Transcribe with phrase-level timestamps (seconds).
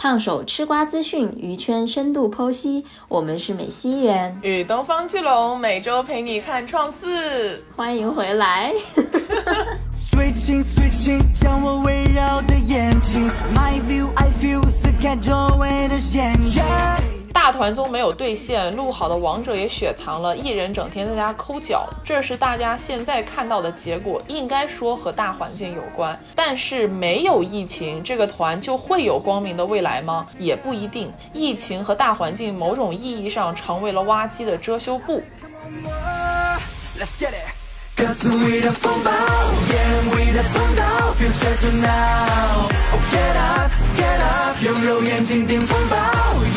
[0.00, 2.82] 烫手吃瓜资讯，娱圈深度剖析。
[3.06, 8.72] 我们是美西人，与东方巨龙每周陪你看创四，欢迎回来。
[9.92, 16.62] 随情随情，将我围绕的眼睛，My view I feel，撕开周围的陷阱。
[17.32, 26.18] 大团综没有兑现，录好的王者也雪藏了，艺人整天在家抠脚，这是大家现在看到的结果，应该说和大环境有关。
[26.34, 30.26] 但是没有疫情，这个团就会有光明的未来吗？
[30.38, 31.12] 也不一定。
[31.32, 35.22] 疫情和大环境某种意义上成为了挖机的遮羞布。
[36.98, 37.59] Let's get it。
[38.00, 42.68] Just with a phone call, yeah, with a phone call, future to now,
[43.12, 45.96] Get up, get up, 用肉眼紧盯风暴，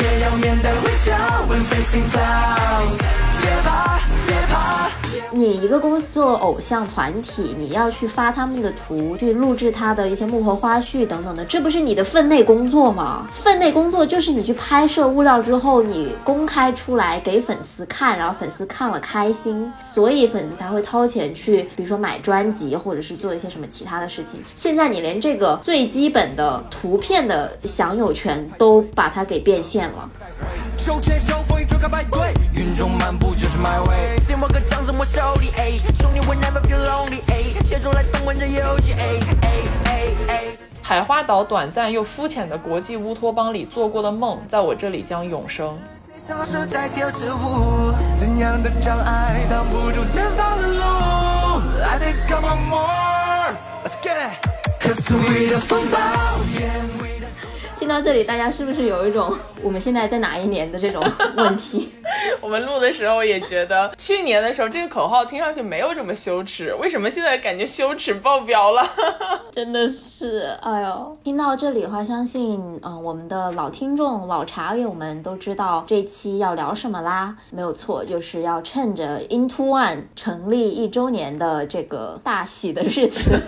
[0.02, 1.12] 也要面带微笑。
[1.46, 2.96] When facing clouds,
[3.42, 4.88] 别怕，别怕。
[5.30, 13.28] 你一个公司做偶像团体，你要去发他们的图，去录制他的一些幕后花絮等等的，这不是你的分内工作吗？
[13.32, 24.40] 分内工作就是你去拍摄物料之后，你公开出来给粉丝看，然后粉丝看了开心，所以粉丝才会掏钱去，比如说买专辑，或者是做一些什么其他的事情。
[24.54, 30.08] 现在你连这个最基本的图片的享有权都把它给变现了。
[30.78, 34.14] 手牵手，风雨中开派对，云中漫步就是 my way。
[35.04, 39.50] 手里，哎，兄弟 we never feel lonely，哎，携手来游戏，哎哎
[39.84, 40.44] 哎哎。
[40.82, 45.78] 海花岛短暂又肤浅的国际乌托邦里做过的梦，在我这里将永生。
[46.16, 50.82] 消失在天之舞，怎样的障碍挡不住前方的路
[51.82, 54.32] ？I think come on more，let's get it。
[54.80, 55.98] 可思议的风暴。
[57.84, 59.30] 听到这里，大家是不是有一种
[59.62, 61.04] 我们现在在哪一年的这种
[61.36, 61.92] 问题？
[62.40, 68.82] 我们录的时候也觉得，去年的时候这个口号听上去没有这么羞耻，为什么现在感觉羞耻爆表了？
[69.52, 71.14] 真的是，哎呦！
[71.22, 77.36] 听到这里的话，相信嗯、呃我们的老听众、老茶友们都知道这期要聊什么啦。
[77.50, 83.38] 没有错，就是要趁着 Into One 成立一周年的这个大喜的日子，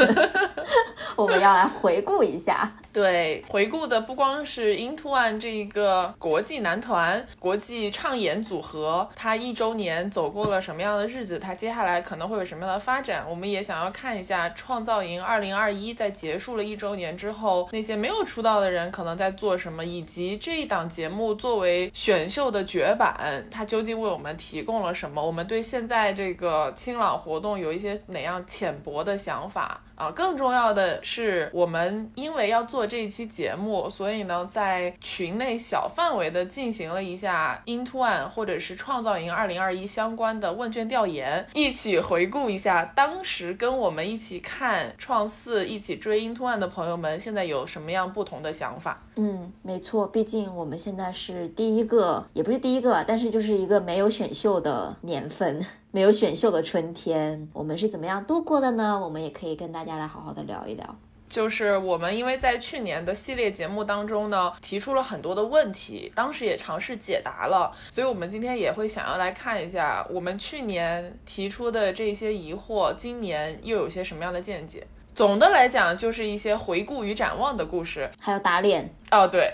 [1.17, 2.71] 我们要来回顾一下。
[2.93, 25.25] 对，回顾的不光是 Into One 这一个国际男团、国际唱演组合，他一周年走过了什么样的日子，他接下来可能会有什么样的发展，我们也想要看一下创造营二零二一在结束了一周年之后，那些没有出道的人可能在做什么，以及这一档节目作为选秀的绝版，它究竟为我们提供了什么？
[25.25, 29.83] 我们对现在这个清朗活动有一些哪样浅薄的想法？
[29.97, 49.03] 啊，更重要的是，我们因为要做这一期节目，所以呢，在群内小范围的进行了一下 Into One 或者是创造营二零二一相关的问卷调研，一起回顾一下当时跟我们一起看创四、一起追 Into One 的朋友们，现在有什么样不同的想法？
[49.15, 55.65] 嗯，没错，毕竟我们现在是第一个，也不是第一个，但是就是一个没有选秀的年份，
[55.97, 59.01] 没有选秀的春天，我们是怎么样度过的呢？
[59.03, 60.95] 我们也可以跟大家来好好的聊一聊。
[61.27, 74.87] 就是我们因为在去年的系列节目当中呢，提出了很多的问题，当时也尝试解答了，所以我们今天也会想要来看一下我们去年提出的这些疑惑，今年又有些什么样的见解。
[75.15, 78.11] 总的来讲，就是一些回顾与展望的故事。
[78.21, 78.95] 还有打脸。
[79.11, 79.51] 哦，对，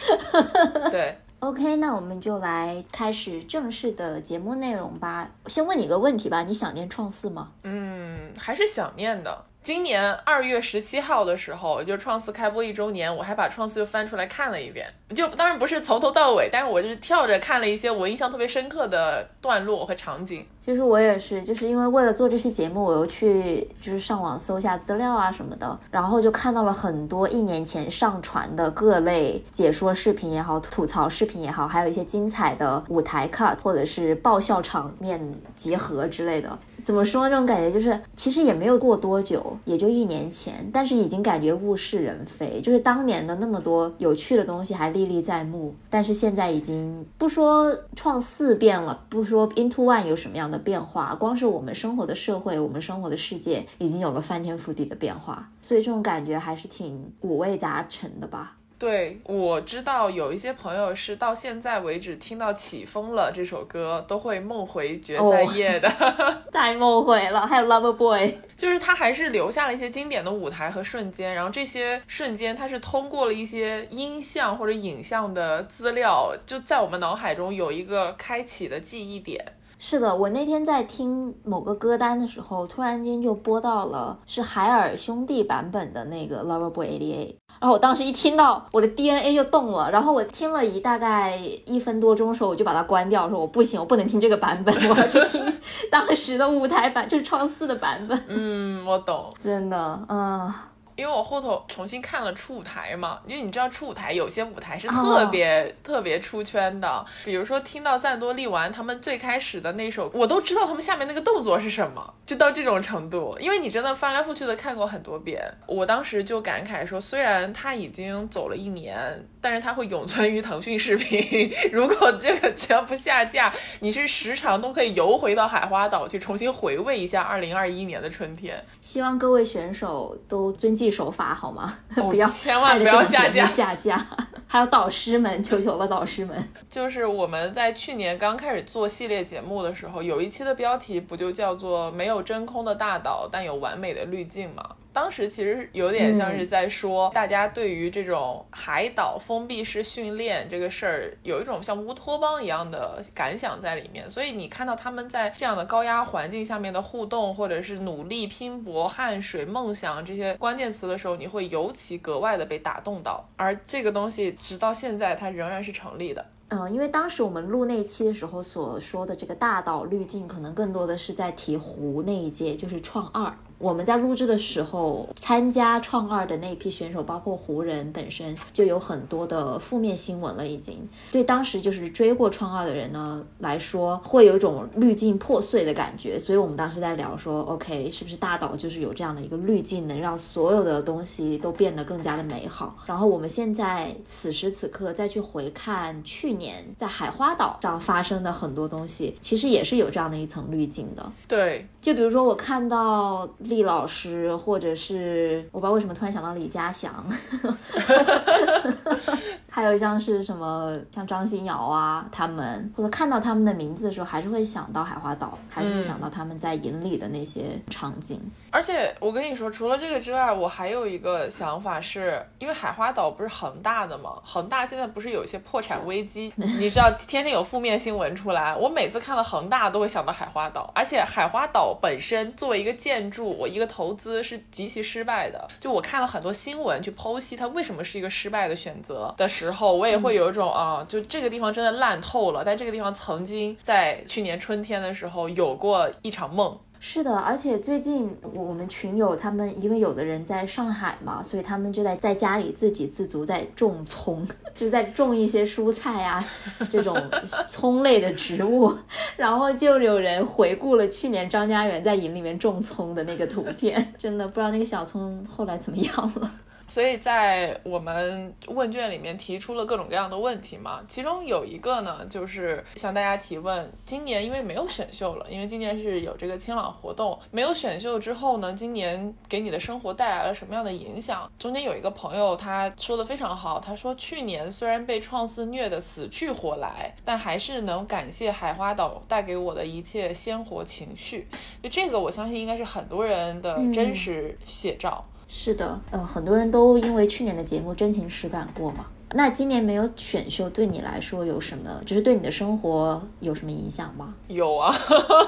[0.90, 5.30] 对，OK，那我们就来开始正式的节目内容吧。
[5.46, 7.52] 先问你个问题吧，你想念创四吗？
[7.62, 9.44] 嗯，还是想念的。
[9.62, 14.88] 今年二月十七号的时候，就创四开播一周年，我还把创四又翻出来看了一遍。
[15.14, 20.44] 就当然不是从头到尾，但是我就是跳着看了一些我印象特别深刻的段落和场景。
[20.60, 35.18] 其实我也是，就是因为为了做这期节目，我又去就是上网搜一下资料啊什么的，然后就看到了很多一年前上传的各类解说视频也好、吐槽视频也好，还有一些精彩的舞台 cut 或者是爆笑场面
[35.54, 36.58] 集合之类的。
[36.82, 37.28] 怎么说？
[37.28, 42.60] 这种感觉就是，其实也没有过多久，也就一年前，但是已经感觉物是人非。
[42.60, 58.56] 就是当年的那么多有趣的东西还历历在目，但是现在已经不说创四变了，不说 Into One 有什么样的变化，光是我们生活的社会，我们生活的世界已经有了翻天覆地的变化，所以这种感觉还是挺五味杂陈的吧。
[58.78, 65.88] 对，我知道有一些朋友是到现在为止听到《起风了》这首歌都会梦回决赛夜的。
[66.52, 79.44] 太梦回了，还有 Lover Boy，就是他还是留下了一些经典的舞台和瞬间，然后这些瞬间他是通过了一些音像或者影像的资料，就在我们脑海中有一个开启的记忆点。
[79.80, 89.90] 是的，我那天在听某个歌单的时候，突然间就播到了是海尔兄弟版本的那个 Lover Boy 88，然后我当时一听到，我的 DNA 就动了。
[89.90, 95.44] 然后我听了一大概一分多钟的时候，我就把它关掉，说我不行，我不能听这个版本，我要去听
[95.90, 98.22] 当时的舞台版，就是创四的版本。
[98.28, 99.32] 嗯，我懂。
[99.40, 100.52] 真的，嗯。
[100.98, 113.36] 因为我后头重新看了初舞台嘛，因为你知道初舞台有些舞台是特别特别出圈的，比如说听到赞多利完他们最开始的那首，我都知道他们下面那个动作是什么，就到这种程度。
[113.38, 121.48] 因为你真的翻来覆去的看过很多遍，我当时就感慨说，虽然他已经走了一年，但是他会永存于腾讯视频。
[121.70, 128.60] 如果这个绝不下架，你是时常都可以游回到海花岛去重新回味一下二零二一年的春天。
[128.80, 130.87] 希望各位选手都遵纪。
[130.90, 131.78] 手法好吗？
[131.94, 133.96] 不要千万不要下架下架。
[134.50, 136.48] 还有导师们，求求了，导师们。
[136.70, 144.64] 就是我们在去年刚开始做系列节目的时候，有一期的标题不就叫做“没有真空的大岛，但有完美的滤镜”吗？
[144.98, 154.10] 当时其实有点像是在说，大家对于这种海岛封闭式训练这个事儿，有一种像乌托邦一样的感想在里面。
[154.10, 163.24] 所以你看到他们在这样的高压环境下面的互动，或者是努力拼搏、汗水、梦想这些关键词的时候，你会尤其格外的被打动到。
[163.36, 166.26] 而这个东西直到现在，它仍然是成立的。
[166.48, 173.32] 嗯，因为当时我们录那期的时候所说的这个大岛滤镜，可能更多的是在提湖那一届，就是创二。
[173.58, 180.46] 我们在录制的时候，参加创二的那一批选手，包括湖人本身就有很多的负面新闻了。
[180.46, 186.16] 已经对当时就是追过创二的人呢来说，会有一种滤镜破碎的感觉。
[186.18, 192.76] 所以我们当时在聊说，OK，是不是大岛就是有这样的一个滤镜，能让所有的东西都变得更加的美好？
[192.86, 201.12] 然后我们现在此时此刻再去回看去年在海花岛上发生的很多东西，其实也是有这样的一层滤镜的。
[201.26, 203.28] 对，就比如说我看到。
[203.48, 207.02] 厉老师，或者是我不知道为什么突然想到李嘉祥，
[209.50, 218.20] 还有像是什么像张新瑶啊，他们或者看到他们的名字的时候，还是会想到海花岛，还是会想到他们在营里的那些场景。
[218.50, 224.12] 而且我跟你说，除了这个之外，我还有一个想法，是因为海花岛不是恒大的吗？
[224.24, 226.32] 恒大现在不是有一些破产危机？
[226.36, 230.70] 你知道，天天有负面新闻出来，我每次看到恒大都会想到海花岛。
[230.74, 235.48] 而且海花岛本身作为一个建筑，我一个投资是极其失败的。
[235.60, 242.42] 就我看了很多新闻去剖析它为什么是一个失败的选择的时候，我也会有一种啊，就这个地方真的烂透了。
[242.44, 246.58] 但这个地方曾经在去年春天的时候有过一场梦。
[246.80, 256.24] 是的，而且最近我们群友他们，因为有的人在上海嘛，所以他们就在在家里自给自足，在种葱， 就在种一些蔬菜啊，
[256.70, 256.96] 这种
[257.48, 258.72] 葱类的植物。
[259.16, 266.30] 然后就有人回顾了去年张家园在营里面种葱的那个图片，真的不知道那个小葱后来怎么样了。
[266.68, 281.30] 所以在我们问卷里面提出了各种各样的问题嘛，其中有一个呢，就是向大家提问：今年因为没有选秀了，因为今年是有这个清朗活动，没有选秀之后呢，今年给你的生活带来了什么样的影响？
[281.38, 291.26] 中间有一个朋友他说的非常好，他说去年虽然被创四虐得死去活来，但还是能感谢海花岛带给我的一切鲜活情绪。
[291.62, 295.02] 就这个，我相信应该是很多人的真实写照。
[295.28, 298.86] 是的，嗯，很多人都因为去年的节目真情实感过嘛。
[299.12, 301.80] 那今年没有选秀，对你来说有什么？
[301.86, 304.14] 就是对你的生活有什么影响吗？
[304.28, 304.74] 有啊，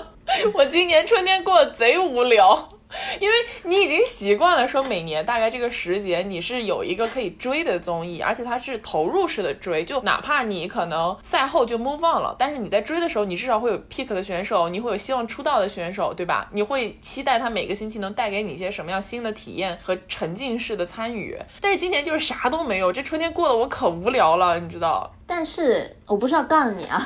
[0.55, 2.69] 我今年春天过得贼无聊。
[3.21, 16.49] 因为你已经习惯了，说每年大概这个时节你是有一个可以追的综艺，而且它是投入式的追，就哪怕你可能赛后就 move on 了，但是你在追的时候，你至少会有 pick 的选手，你会有希望出道的选手，对吧？
[16.53, 21.39] 你会期待他每个星期能带给你一些什么样新的体验和沉浸式的参与。
[21.61, 25.11] 但是今年就是啥都没有，这春天过得我可无聊了，你知道。
[25.33, 27.01] 但是我不是要告诉你啊，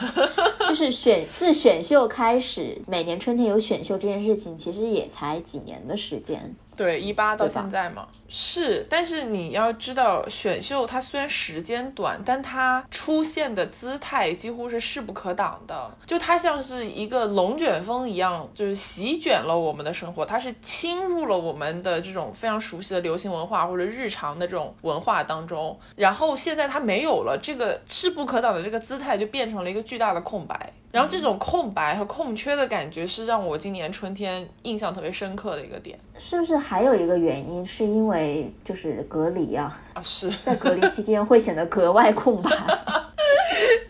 [0.66, 6.56] 就是选自选秀开始，每年春天有选秀这件事情，其实也才几年的时间。
[6.76, 8.86] 对，一八到现在嘛，是。
[8.90, 15.90] 但是你要知道，选秀它虽然时间短，但它出现的姿态几乎是势不可挡的。
[16.04, 20.26] 就它像是一个龙卷风一样，就是席卷了我们的生活。
[20.26, 25.78] 它是侵入了我们的这种非常熟悉的流行文化或者日常的这种文化当中。
[25.96, 30.72] 然后现在它没有了这个势不可挡的这个姿态，就变成了一个巨大的空白。
[30.90, 35.98] 然后这种空白和空缺的感觉，是让我今年春天印象特别深刻的一个点。
[36.18, 39.78] 是不是还有一个原因，是因为就是隔离啊？
[39.92, 42.50] 啊，是在隔离期间会显得格外空白。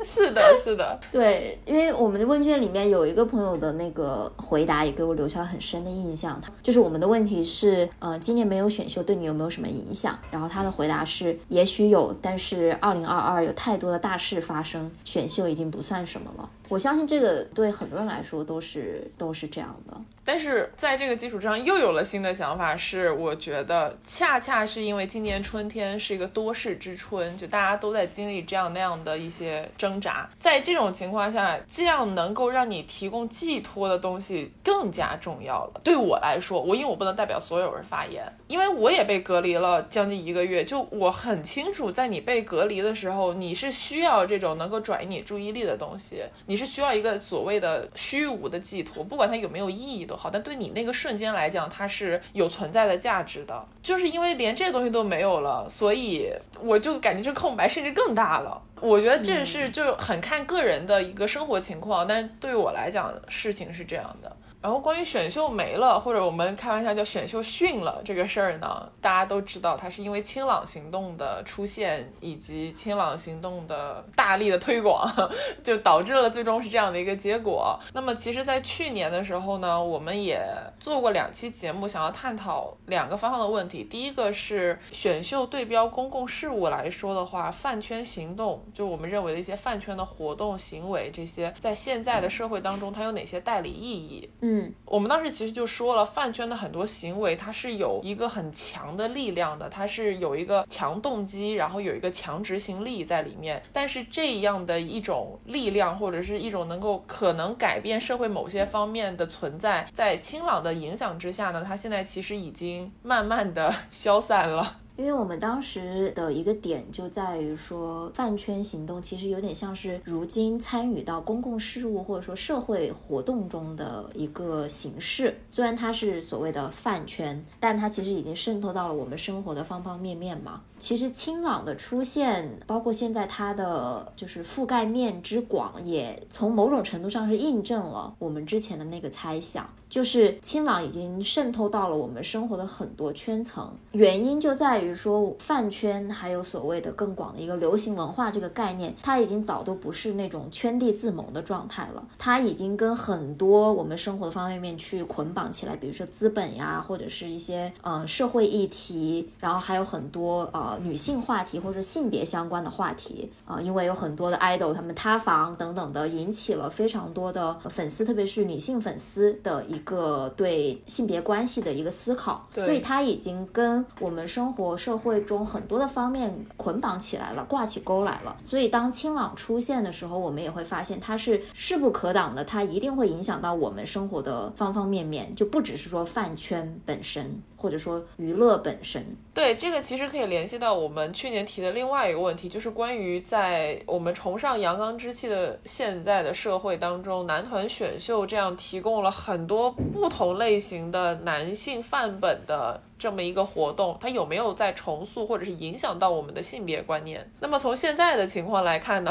[0.03, 6.41] 是的，是的，对，因为我们的问卷里面有一个朋友的那个回答也给我留下了很深的印象。
[6.62, 10.17] 就是我们的问题是，呃，今年没有选秀对你有没有什么影响？
[10.31, 16.49] 然后他的回答是，也许有，但是二零二二有太多的大事发生，选秀已经不算什么了。
[16.69, 20.01] 我相信这个对很多人来说都是都是这样的。
[20.26, 35.80] 但是在这个基础之上，又有了新的想法，是我觉得恰恰是因为今年春天是一个多事之春，就大家都在经历这样那样的一些挣扎，在这种情况下，这样能够让你提供寄托的东西更加重要了。
[35.85, 53.63] 对我来说，我因为我不能代表所有人发言，因为我也被隔离了将近一个月，就我很清楚，在你被隔离的时候，你是需要这种能够转移你注意力的东西，你是需要一个所谓的虚无的寄托，不管它有没有意义都都好，但对你那个瞬间来讲，它是有存在的价值的。
[53.83, 56.33] 就是因为连这些东西都没有了，所以
[56.63, 58.61] 我就感觉这空白甚至更大了。
[58.81, 64.35] 我觉得这是就很看个人的一个生活情况，但是对于我来讲，事情是这样的。
[64.63, 75.09] 然后关于选秀没了，或者我们开玩笑叫选秀逊了这个事儿呢，大家都知道，它是因为清朗行动的出现以及清朗行动的大力的推广，
[75.63, 77.79] 就导致了最终是这样的一个结果。
[77.93, 80.45] 那么其实，在去年的时候呢，我们也
[80.81, 83.85] 做过两期节目，想要探讨两个方向的问题。
[83.85, 94.29] 第一个是选秀对标公共事务来说的话，饭圈行动，就我们认为的一些饭圈的活动行为，这些在现在的社会当中，它有哪些代理意义？
[94.41, 94.56] 嗯。
[94.85, 103.63] 我们当时其实就说了，饭圈的很多行为，它是有一个很强的力量的，它是有一个强动机，然后有一个强执行力在里面。
[103.73, 114.79] 但是这样的一种力量，或者是一种能够可能改变社会某些方面的存在，在清朗的影响之下呢，它现在其实已经慢慢的消散了。
[114.97, 125.37] 因为我们当时的一个点就在于说，饭圈行动其实有点像是如今参与到公共事务或者说社会活动中的一个形式。
[125.50, 130.62] 虽然它是所谓的饭圈，但它其实已经渗透到了我们生活的方方面面嘛。
[130.79, 139.69] 其实清朗的出现，包括现在它的就是覆盖面之广，也从某种程度上是印证了我们之前的那个猜想。
[139.88, 169.64] 就是清朗已经渗透到了我们生活的很多圈层，原因就在于说饭圈还有所谓的更广的一个流行文化这个概念，它已经早都不是那种圈地自萌的状态了，它已经跟很多我们生活的方方面面去捆绑起来，比如说资本呀，或者是一些嗯社会议题，然后还有很多呃女性话题或者性别相关的话题啊，因为有很多的 idol 他们塌房等等的，引起了非常多的粉丝，特别是女性粉丝的。
[169.76, 178.37] 一个对性别关系的一个思考，所以它已经跟我们生活社会中很多的方面捆绑起来了，挂起钩来了。
[178.40, 187.42] 所以当清朗出现的时候，我们也会发现它是势不可挡的，它一定会影响到我们生活的方方面面，就不只是说饭圈本身。
[187.67, 189.05] 或者说娱乐本身，
[189.35, 207.29] 对这个其实可以联系到我们去年提的另外一个问题，就是关于在我们崇尚阳刚之气的现在的社会当中，男团选秀这样提供了很多不同类型的男性范本的这么一个活动，它有没有在重塑或者是影响到我们的性别观念？
[207.41, 209.11] 那么从现在的情况来看呢，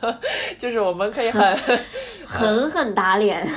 [0.58, 1.56] 就是我们可以很
[2.26, 3.42] 狠狠打脸。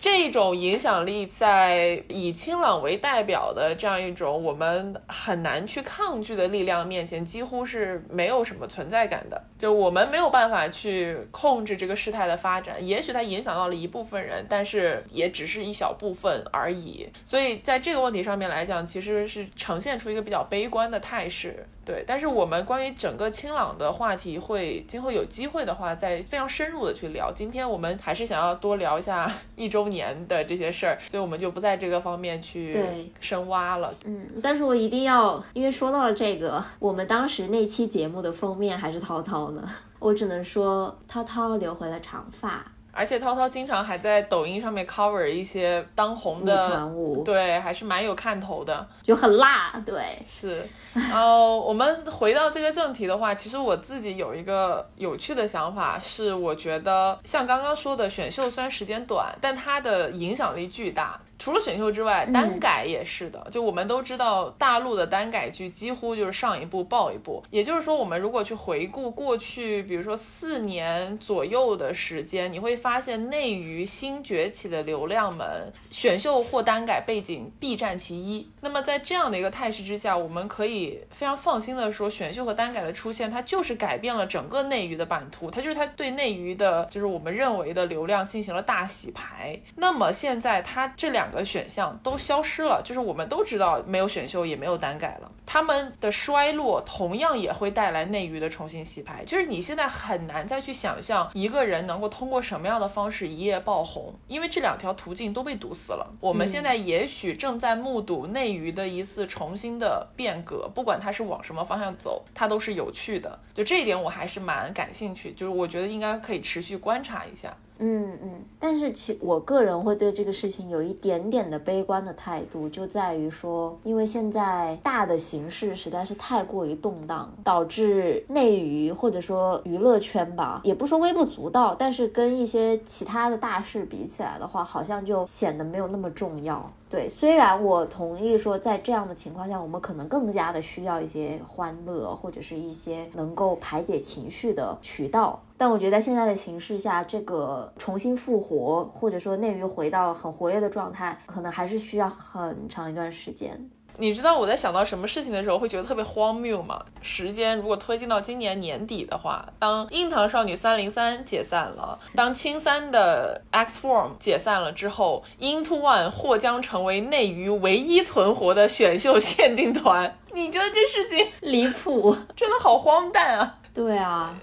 [0.00, 9.42] 这种影响力在以清朗为代表的这样一种我们很难去抗拒的力量面前，几乎是没有什么存在感的。
[9.58, 17.08] 就我们没有办法去控制这个事态的发展，也许它影响到了一部分人，但是也只是一小部分而已。
[17.24, 21.66] 所以在这个问题上面来讲，其实是呈现出一个比较悲观的态势。
[21.88, 27.32] 对，但是我们关于整个清朗的话题，会今后有机会的话，再非常深入的去聊。
[27.32, 29.26] 今天我们还是想要多聊一下
[29.56, 32.78] 一周年的这些事儿，所以我们就不在这个方面去
[33.20, 33.90] 深挖了。
[34.04, 39.66] 嗯，但是我一定要，因为说到了这个，我们当时那期节目的封面还是涛涛呢，
[39.98, 42.62] 我只能说涛涛留回了长发。
[42.98, 50.68] 而且涛涛经常还在抖音上面 cover 一些当红的团舞，对，还是蛮有看头的，就很辣，对，是。
[50.94, 61.20] 然后我们回到这个正题的话，其实我自己有一个有趣的想法，是我觉得像刚刚说的，选秀虽然时间短，但它的影响力巨大。
[61.48, 63.42] 除了选秀之外，单改也是的。
[63.50, 67.42] 就我们都知道，大陆的单改剧几乎就是上一部爆一部。
[67.48, 78.46] 也就是说，我们如果去回顾过去，比如说四年左右的时间，你会发现内娱新崛起的流量们，选秀或单改背景必占其一。
[78.60, 89.58] 那么在这样的一个态势之下，我们可以非常放心的说，选秀和单改的出现，它就是改变了整个内娱的版图，它就是它对内娱的，就是我们认为的流量进行了大洗牌。
[89.76, 99.24] 那么现在它这两个选项都消失了，就是我们都知道没有选秀也没有单改了，他们的衰落同样也会带来内娱的重新洗牌。
[99.24, 106.14] 就是你现在很难再去想象一个人能够通过什么样的方式一夜爆红，因为这两条途径都被堵死了。
[106.20, 113.38] 我们现在也许正在目睹内娱的一次重新的变革，不管它是往什么方向走，它都是有趣的。
[113.54, 117.56] 就这一点我还是蛮感兴趣，就是我觉得应该可以持续观察一下。
[117.80, 136.70] 嗯嗯，但是其我个人会对这个事情有一点点的悲观的态度，就在于说，因为现在大的形势实在是太过于动荡，导致内娱或者说娱乐圈吧，也不说微不足道，但是跟一些其他的大事比起来的话，好像就显得没有那么重要。
[136.90, 153.68] 对，虽然我同意说，在这样的情况下，我们可能更加的需要一些欢乐，或者是一些能够排解情绪的渠道，但我觉得在现在的形势下，这个重新复活，或者说内娱回到很活跃的状态，可能还是需要很长一段时间。
[154.00, 156.80] 你知道我在想到什么事情的时候会觉得特别荒谬吗？
[157.02, 170.16] 时间如果推进到今年年底的话，当硬糖少女三零三解散了，当青三的 X Form 解散了之后，Into One 或将成为内娱唯一存活的选秀限定团。
[170.32, 172.16] 你觉得这事情离谱？
[172.36, 173.57] 真的好荒诞啊！
[173.78, 174.34] 对啊，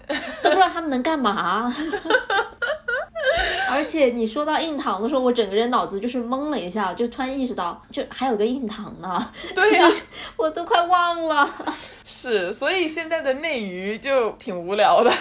[0.42, 1.70] 都不知道他们能干嘛。
[3.70, 9.30] 而且你说到硬糖的时候，我整个人脑子就是懵了一下，就突然意识到，就还有个硬糖呢。
[9.54, 9.86] 对呀、
[10.38, 11.46] 我都快忘了。
[12.06, 15.12] 是，所以现在的内娱就挺无聊的。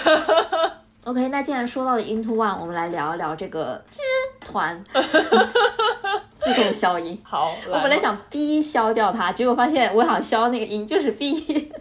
[1.06, 3.82] OK，那既然说到了 Into One，我们来聊一聊这个
[4.40, 4.80] 团
[6.38, 7.20] 自动消音。
[7.24, 11.72] 好，我本来想 B 消掉它，结果发现我想消那个音就是 B。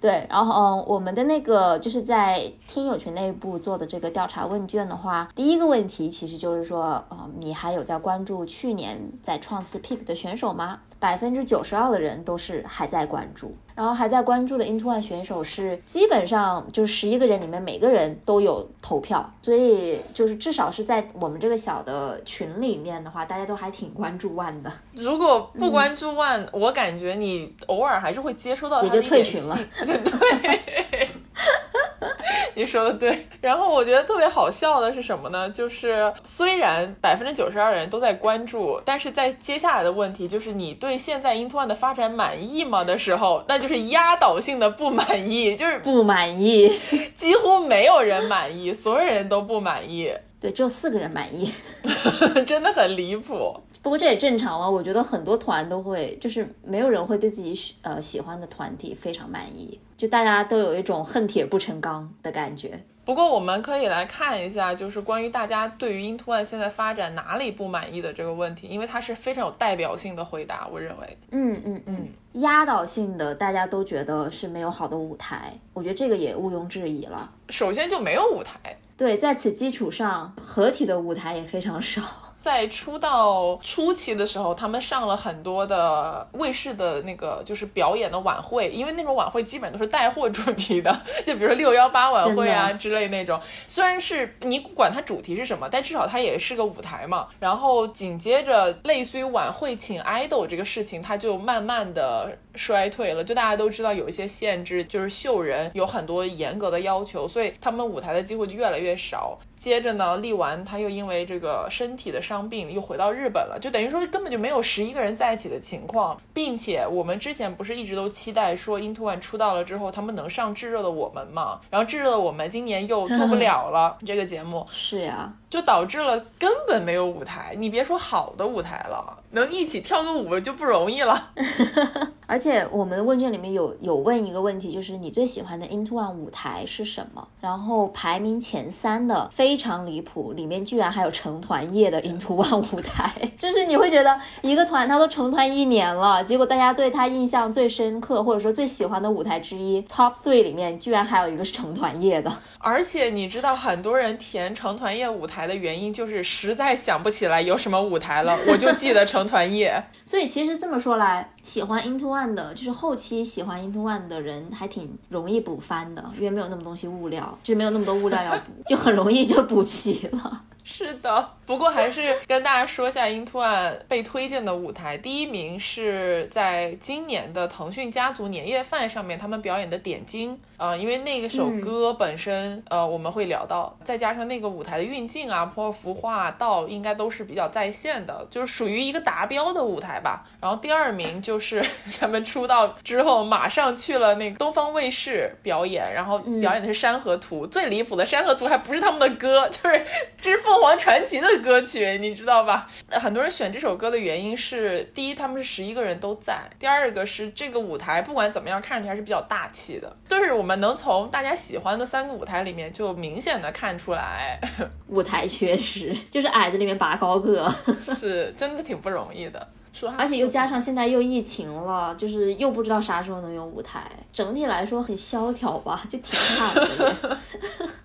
[0.00, 10.80] 对，然后嗯，我们的那个就是在听友群内部做的这个调查问卷的话，第一个问题其实就是说，呃，你还有在关注去年在创四 pick 的选手吗？
[10.98, 24.70] 百分之九十二的人都是还在关注，然后还在关注的 Into One 选手是基本上就十一个人里面每个人都有投票，所以就是至少是在我们这个小的群里面的话，大家都还挺关注 One 的。
[24.92, 29.58] 如果不关注 One，、我感觉你偶尔还是会接收到他也就退群了。
[29.82, 31.08] 对，
[32.54, 33.26] 你说的对。
[33.40, 35.48] 然后我觉得特别好笑的是什么呢？
[35.50, 46.78] 就是虽然百分之九十二人都在关注，但是在接下来的问题就是你对现在 Into One 的发展满意吗的时候，那就是压倒性的不满意，就是不满意，
[47.14, 51.52] 几乎没有人满意，所有人都不满意，对，只有四个人满意。
[52.46, 53.58] 真的很离谱。
[53.82, 62.84] 不过这也正常了，我觉得很多团都会，就是没有人会对自己喜呃喜欢的团体非常满意，就大家都有一种恨铁不成钢的感觉。
[63.02, 71.18] 不过我们可以来看一下，就是关于大家对于 Into One 现在发展哪里不满意的这个问题，因为它是非常有代表性的回答，我认为。
[71.30, 72.08] 嗯嗯嗯，
[72.42, 77.32] 压倒性的大家都觉得是没有好的舞台，我觉得这个也毋庸置疑了。
[77.48, 82.02] 首先就没有舞台，对，在此基础上，合体的舞台也非常少。
[82.40, 93.40] 在出道初期的时候，他们上了很多的卫视的那个就是表演的晚会，因为那种晚会基本都是带货主题的， 就比如说六幺八晚会啊之类那种。
[93.66, 97.28] 虽然是你管它主题是什么，但至少它也是个舞台嘛。
[97.38, 103.22] 然后紧接着，类似于晚会请 idol 这个事情，它就慢慢的衰退了。
[103.22, 109.36] 就大家都知道有一些限制，就是秀人有很多严格的要求，所以他们舞台的机会就越来越少。
[109.60, 121.60] 接着呢，力丸他又因为这个身体的伤病又回到日本了，就等于说根本就没有十一个人在一起的情况，并且我们之前不是一直都期待说 Into One 出道了之后他们能上炙热的我们嘛？
[121.68, 127.54] 然后炙热的我们今年又做不 了了这个节目，是呀，就导致了根本没有舞台。
[127.58, 131.32] 你别说好的舞台了，能一起跳个舞就不容易了。
[132.26, 137.26] 而且我们的问卷里面有有问一个问题，就是你最喜欢的 Into One 舞台是什么？
[137.40, 159.82] 然后排名前三的非常离谱，里面居然还有成团夜的 Into One 舞台， 就是你会觉得一个团他都成团一年了，结果大家对他印象最深刻或者说最喜欢的舞台之一 Top Three 里面居然还有一个是成团夜的，而且你知道，很多人填成团夜舞台台的原因就是实在想不起来有什么舞台了，我就记得成团夜。
[160.04, 170.42] 所以其实这么说来，喜欢 Into One 的，就是后期喜欢 Into One 的人还挺容易补番的，因为没有那么东西物料，就是没有那么多物料要补，就很容易就补齐了。
[170.72, 190.22] 是的，不过还是跟大家说一下 Into One 被推荐的舞台，第一名是在今年的腾讯家族年夜饭上面他们表演的《点睛》啊、因为那个首歌本身，呃，我们会聊到，再加上那个舞台的运镜啊，包括服化道，应该都是比较在线的，就是属于一个达标的舞台吧。
[190.38, 191.64] 然后第二名就是
[191.98, 199.76] 他们出道之后马上去了那个东方卫视表演，然后表演的是《山河图》，最离谱的《山河图》还不是他们的歌，就是
[200.20, 202.68] 《之凤凰传奇》的歌曲，你知道吧？
[202.88, 214.40] 呃很多人选这首歌的原因是，第一他们是十一个人都在，第二个是这个舞台不管怎么样看上去还是比较大气的，就是我们能从大家喜欢的三个舞台里面就明显的看出来，
[214.88, 219.48] 舞台确实，就是矮子里面拔高个， 是真的挺不容易的。
[219.72, 227.18] 说而且又加上现在又疫情了，就是又不知道啥时候能有舞台，整体来说很萧条吧，就挺惨的。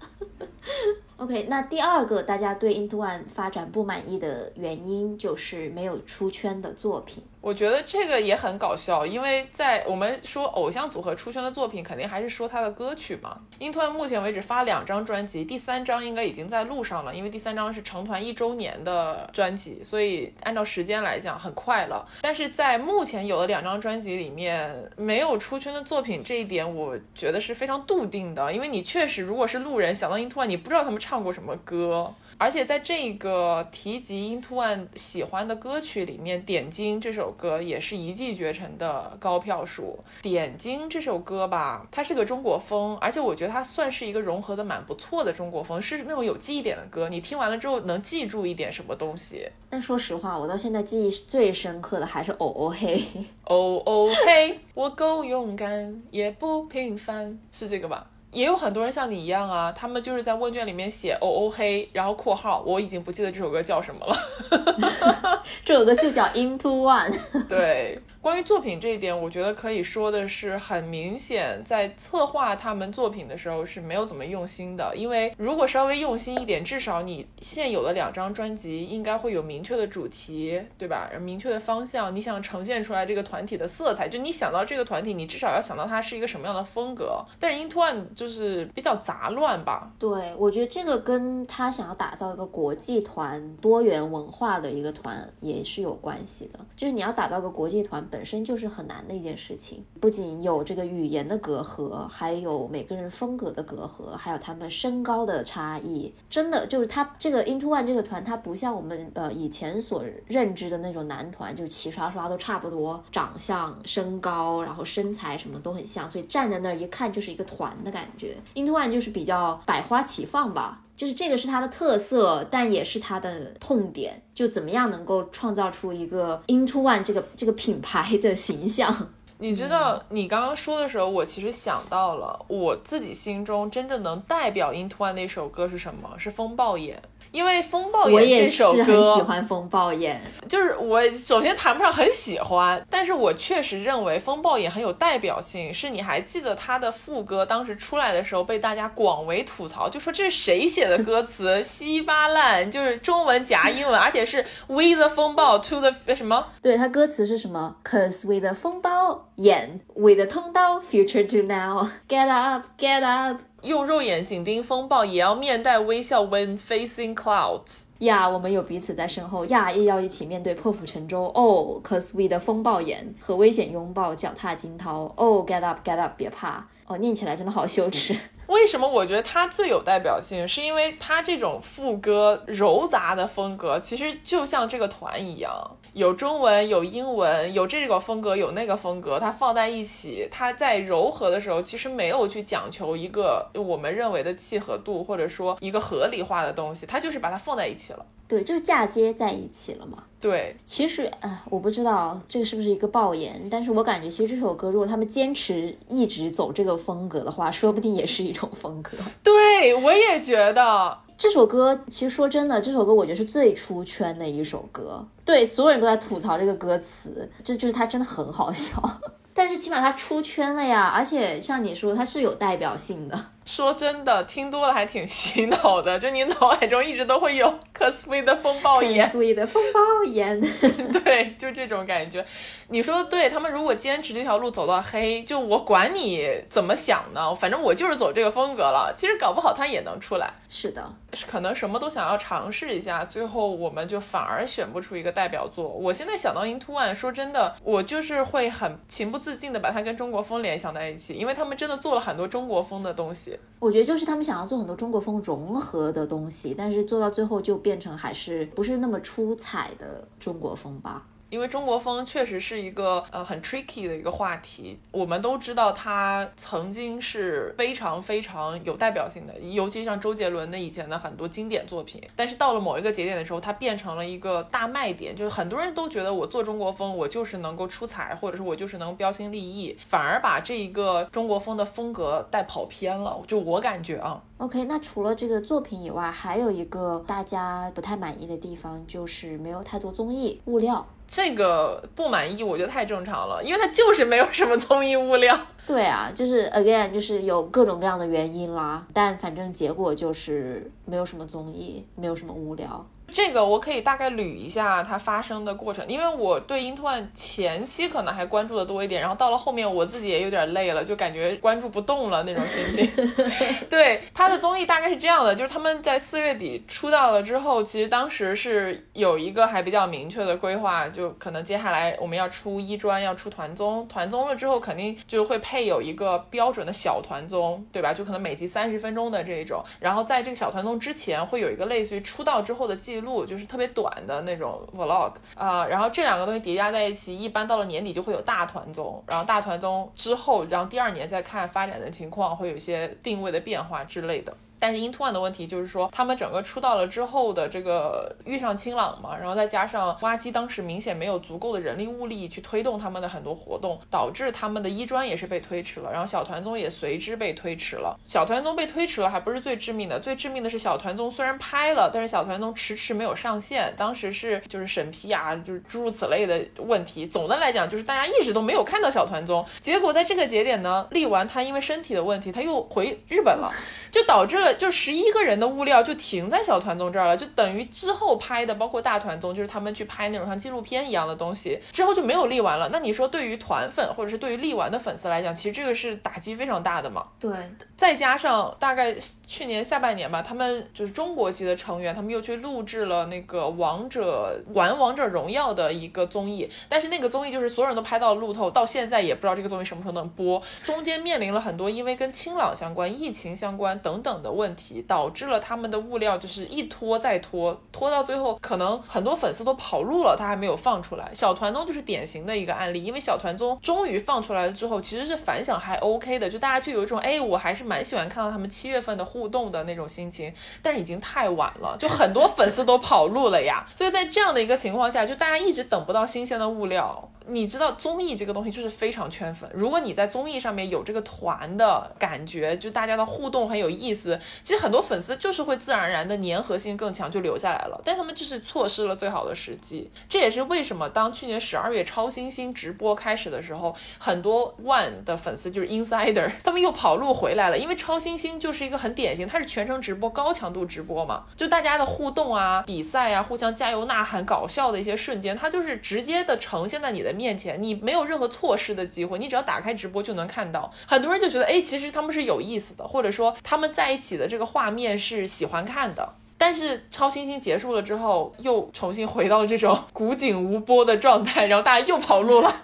[1.26, 7.24] OK，那第二个大家对 Into One 发展不满意的原因就是没有出圈的作品。
[7.46, 13.38] 我觉得这个也很搞笑，因为在我们说偶像组合出圈的作品，肯定还是说他的歌曲嘛。
[13.60, 22.04] 英团目前为止发两张专辑，第三张应该已经在路上了，因为第三张是成团一周年的专辑，所以按照时间来讲很快了。
[22.20, 32.12] 但是在目前有的两张专辑里面，没有出圈的作品，这一点我觉得是非常笃定的，因为你确实如果是路人想到 INTO1，你不知道他们唱过什么歌。
[32.38, 39.98] 而且在这个提及 Into One 喜欢的歌曲里面，《点睛》这首歌也是一骑绝尘的高票数。
[40.22, 49.50] 《点睛》这首歌吧，它是个中国风，而且我觉得它算是一个融合的蛮不错的中国风，是那种有记忆点的歌，你听完了之后能记住一点什么东西。
[49.70, 53.02] 但说实话，我到现在记忆最深刻的还是哦哦嘿，
[53.46, 58.10] 哦哦嘿，我够勇敢，也不平凡，是这个吧？
[58.36, 65.42] 也有很多人像你一样啊，他们就是在问卷里面写哦哦嘿，然后括号，我已经不记得这首歌叫什么了。
[65.64, 67.18] 这首歌就叫 Into One。
[67.48, 74.92] 对，关于作品这一点，我觉得可以说的是，很明显在策划他们作品的时候是没有怎么用心的。
[74.98, 81.08] 因为如果稍微用心一点，至少你现有的两张专辑应该会有明确的主题，对吧？
[81.22, 87.24] 明确的方向，你想呈现出来这个团体的色彩，就你想到这个团体，你至少要想到它是一个什么样的风格。
[87.40, 96.60] 但是 Into One 就是比较杂乱吧，对，我觉得这个跟他想要打造一个国际团、多元文化的一个团也是有关系的。
[96.76, 106.14] 就是你要打造个国际团，本身就是很难的一件事情，不仅有这个语言的隔阂，还有每个人风格的隔阂，还有他们身高的差异。
[106.30, 118.38] 真的就是他这个 Into One 这个团，它不像我们呃以前所认知的那种男团，就齐刷刷都差不多，长相、身高，然后身材什么都很像，所以站在那儿一看就是一个团的感觉。
[118.54, 120.84] Into One 就是比较百花齐放吧。
[120.96, 124.22] 就是这个是它的特色，但也是它的痛点。
[124.34, 129.10] 就怎么样能够创造出一个 Into One 这个这个品牌的形象？
[129.38, 136.18] 你知道，你刚刚说的时候，我其实想到了我自己心中真正能代表 Into One 那首歌是什么？
[136.18, 137.02] 是《风暴眼》。
[137.36, 140.22] 因为《风暴眼》我也这首是很喜，欢风暴眼。
[140.48, 145.74] 就是我首先谈不上很喜欢，但是我确实认为《风暴眼》很有代表性。
[145.74, 163.42] 是你还记得他的副歌当时出来的时候被大家广为吐槽，就说这是谁写的歌词，稀巴烂，就是中文夹英文，而且是 with the 风暴 to the 什么对，它歌词是什么？Cause with a 风暴眼，with the 通道，future to now，get up，get up。
[163.66, 167.82] 用肉眼紧盯风暴，也要面带微笑 when facing clouds。
[168.00, 171.26] 呀，我们有彼此在身后呀，也要一起面对破釜沉舟。
[171.28, 175.12] Oh，cause we 的风暴眼和危险拥抱，脚踏惊涛。
[175.16, 176.68] Oh，get up，get up，别怕。
[176.88, 178.16] 哦，念起来真的好羞耻。
[178.48, 180.48] 为什么我觉得它最有代表性？
[180.48, 185.52] 是因为它这种副歌糅杂的风格，其实就像这个团一样，
[185.94, 198.06] 有中文，有英文，有这个风格，有那个风格，它放在一起，它在柔和的时候，其实没有去讲求一个我们认为的契合度，或者说一个合理化的东西，它就是把它放在一起了。
[198.28, 200.04] 对，就是嫁接在一起了嘛。
[200.26, 208.98] 对，其实，啊，我不知道这个是不是一个爆言，但是我感觉其实这首歌，如果他们坚持一直走这个风格的话，说不定也是一种风格。
[209.22, 218.82] 对我也觉得，这首歌其实说真的，这首歌我觉得是最出圈的一首歌，对，所有人都在吐槽这个歌词，这就是它真的很好笑。
[219.32, 223.26] 但是起码它出圈了呀，而且像你说，它是有代表性的。
[223.46, 230.42] 说真的，听多了还挺洗脑的，就你脑海中一直都会有科斯威的风暴眼，，sweet 的风暴眼。
[231.04, 232.26] 对，就这种感觉。
[232.70, 238.92] 你说对，他们如果坚持这条路走到黑，就我管你怎么想呢，反正我就是走这个风格了。
[238.96, 240.84] 其实搞不好他也能出来，是的，
[241.28, 245.68] 可能什么都想要尝试一下，最后我们就反而选不出一个代表作。
[245.68, 253.35] 我现在想到 Into One，说真的，我就是会很情不自禁的把它跟中国风联想在一起，因为他们真的做了很多中国风的东西。
[253.60, 261.06] 我觉得就是他们想要做很多中国风融合的东西，但是做到最后就变成还是不是那么出彩的中国风吧。
[261.36, 272.02] 因为中国风确实是一个呃很 tricky 的一个话题，我们都知道它曾经是非常非常有代表性的，尤其像周杰伦的以前的很多经典作品。
[272.16, 283.22] 但是到了某一个节点的时候，它变成了一个大卖点，就是很多人都觉得我做中国风，我就是能够出彩，或者是我就是能标新立异，反而把这一个中国风的风格带跑偏了。
[283.28, 284.24] 就我感觉啊。
[284.38, 290.86] OK，那除了这个作品以外，还有一个大家不太满意的地方，就是没有太多综艺物料。
[291.08, 295.40] 这个不满意，我觉得太正常了，因为它就是没有什么综艺物料。
[295.68, 302.86] 对啊，就是 again，就是有各种各样的原因啦，但反正结果就是没有什么综艺，没有什么无聊。
[303.12, 313.06] 这个我可以大概捋一下它发生的过程，因为我对 Into One 前期可能还关注的多一点，然后到了后面我自己也有点累了，就感觉关注不动了那种心情。
[313.70, 327.94] 对他的综艺大概是这样的，就是他们在四月底出道了之后，其实当时是有一个还比较明确的规划，就可能接下来我们要出一专，要出团综，团综了之后肯定就会配有一个标准的小团综，对吧？
[327.94, 332.95] 就可能每集三十分钟的这种，然后在这个小团综之前会有一个类似于出道之后的记。
[332.96, 344.36] 记录就是特别短的那种 vlog 啊，然后这两个东西叠加在一起，一般到了年底就会有大团综，然后大团综之后，然后第二年再看发展的情况，会有一些定位的变化之类的。
[344.66, 357.96] 但是 Into One 的问题就是说，他们整个出道了之后的这个遇上清朗嘛，然后再加上挖机当时明显没有足够的人力物力去推动他们的很多活动，导致他们的一专也是被推迟了，然后小团综也随之被推迟了。
[358.02, 367.06] 小团综被推迟了还不是最致命的，最致命的是小团综虽然拍了，但是小团综迟迟没有上线，当时是就是审批啊，就是诸如此类的问题。
[367.06, 373.54] 总的来讲就是大家一直都没有看到小团综，结果在这个节点呢，立完他因为身体的问题他又回日本了，
[373.96, 374.54] 就导致了。
[374.56, 382.68] 就十一个人的物料就停在小团综这儿了，就等于之后拍的，包括大团综，就是他们去拍那种像纪录片一样的东西，之后就没有力丸了。
[382.74, 387.06] 那你说，对于团粉或者是对于力丸的粉丝来讲，其实这个是打击非常大的嘛？
[387.18, 387.32] 对。
[387.78, 388.94] 再加上大概
[389.26, 404.82] 去年下半年吧，他们就是中国籍的成员，他们又去录制了那个王者玩王者荣耀的一个综艺，但是那个综艺就是所有人都拍到了路透，到现在也不知道这个综艺什么时候能播，中间面临了很多因为跟清朗相关、疫情相关等等的问题。
[404.88, 411.12] 导致了他们的物料就是一拖再拖，拖到最后可能很多粉丝都跑路了，他还没有放出来。
[411.14, 420.34] 小团综就是典型的一个案例，因为小团综终于放出来了之后，其实是反响还 OK 的，就大家就有一种哎，我还是蛮喜欢看到他们七月份的互动的那种心情。
[420.62, 423.66] 但是已经太晚了，就很多粉丝都跑路了呀。
[423.76, 427.10] 所以在这样的一个情况下，就大家一直等不到新鲜的物料。
[427.28, 429.50] 你知道综艺这个东西就是非常圈粉。
[429.54, 437.82] 如果你在综艺上面有这个团的感觉，就大家的互动很有意思，其实很多粉丝就是会自然而然的粘合性更强，就留下来了。
[437.84, 439.90] 但他们就是错失了最好的时机。
[440.08, 447.58] 这也是为什么当去年十二月超新星直播开始的时候，很多 One 的粉丝就是 Insider， 他们又跑路回来了。
[447.58, 457.15] 因为超新星就是一个很典型，它是全程直播、高强度直播嘛，就大家的互动啊、比赛啊、互相加油呐喊、搞笑的一些瞬间，它就是直接的呈现在你的。
[457.16, 460.72] 面前你没有任何错失的机会，你只要打开直播就能看到。
[460.86, 466.14] 很多人就觉得，哎，其实他们是有意思的，或者说他们在一起的这个画面是喜欢看的。
[466.38, 472.64] 但是超新星结束了之后，又重新回到了这种古井无波的状态，然后大家又跑路了。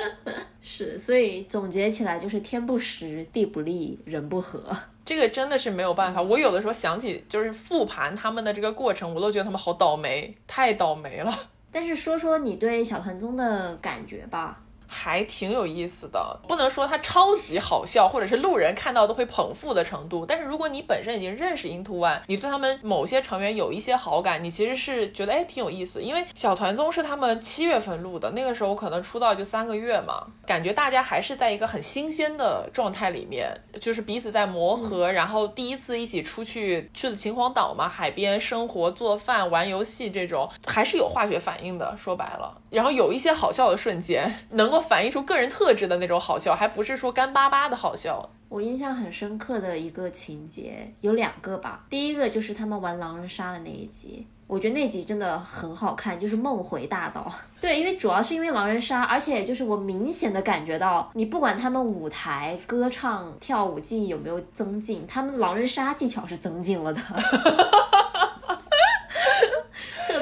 [0.60, 4.60] 是，所以总结起来就是天不时，地不利，人不和。
[5.06, 6.20] 这个真的是没有办法。
[6.20, 11.34] 我有的时候想起就是复盘他们的这个过程，我都觉得他们好倒霉，太倒霉了。
[11.70, 14.62] 但是说说你对小团综的感觉吧。
[14.90, 20.24] 还挺有意思的，不能说它超级好笑，或者是路人看到都会捧腹的程度。
[20.24, 26.00] 但是如果你本身已经认识 Into One，你对他们某些成员有一些好感，你其实是觉得哎挺有意思。
[26.02, 41.94] 因为小团综是他们七月份录的，那个时候可能出道就三个月嘛，感觉大家还是在一个很新鲜的状态里面，就是彼此在磨合，然后第一次一起出去去的秦皇岛嘛，海边生活、做饭、玩游戏这种，还是有化学反应的。
[41.98, 44.77] 说白了，然后有一些好笑的瞬间， 能够。
[44.78, 48.30] 够反映出个人特质的那种好笑，还不是说干巴巴的好笑。
[48.48, 54.26] 我印象很深刻的一个情节有两个吧，第一个就是他们玩狼人杀的那一集。
[54.46, 57.30] 我觉得那集真的很好看，就是梦回大道。
[57.60, 67.00] 对，因为主要是因为狼人杀，而且就是我明显的感觉到，你不管他们舞台歌唱跳舞技艺有没有增进，他们狼人杀技巧是增进了的。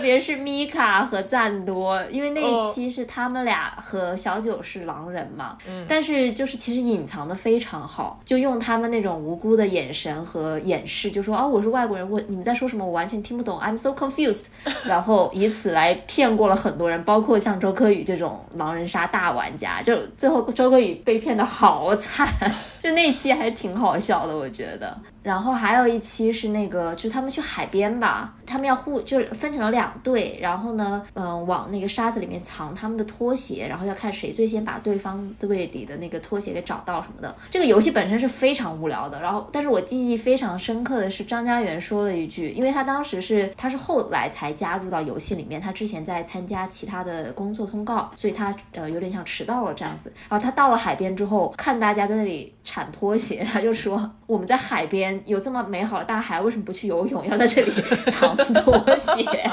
[0.07, 14.45] 特别是米卡和赞多，因为那一期是他们俩和小九是狼人嘛，嗯，但是就是其实隐藏的非常好，就用他们那种无辜的眼神和掩饰，就说哦我是外国人，我你们在说什么，我完全听不懂，I'm so confused，
[14.87, 22.25] 然后以此来骗过了很多人，包括像周柯宇这种狼人杀大玩家，就最后周柯宇被骗的好惨，
[22.79, 24.97] 就那期还挺好笑的，我觉得。
[25.25, 37.35] 然后还有一期是那个，就是他们去海边吧，他们要互就是分成了两队，然后呢，嗯，往那个沙子里面藏他们的拖鞋，然后要看谁最先把对方队里的那个拖鞋给找到什么的。
[37.51, 50.13] 这个游戏本身是非常无聊的，然后但是我记忆非常深刻的是张家元说了一句，因为他当时是他是后来才加入到游戏里面，他之前在参加其他的工作通告，所以他呃有点像迟到了这样子。
[50.29, 55.07] 然后他到了海边之后，看大家在那里铲拖鞋，他就说 我们在海边。
[55.25, 57.71] 有这么美好的大海，为什么不去游泳，要在这里
[58.13, 59.51] 藏拖鞋？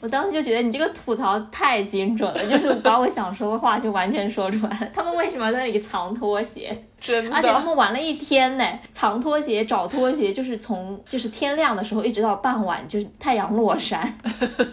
[0.00, 4.90] 我当时就觉得你这个吐槽太精准了，就是把我想说的话就完全说出来。
[4.92, 6.76] 他们为什么在那里藏拖鞋？
[7.00, 14.02] 真的，而且他们玩了一天呢，藏拖鞋、找拖鞋，就是从就是天亮的时候一直到傍晚，就是太阳落山。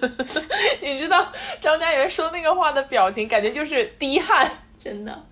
[0.81, 1.23] 你知道
[1.61, 4.49] 张嘉元说那个话的表情，感觉就是滴汗，
[4.79, 5.23] 真的。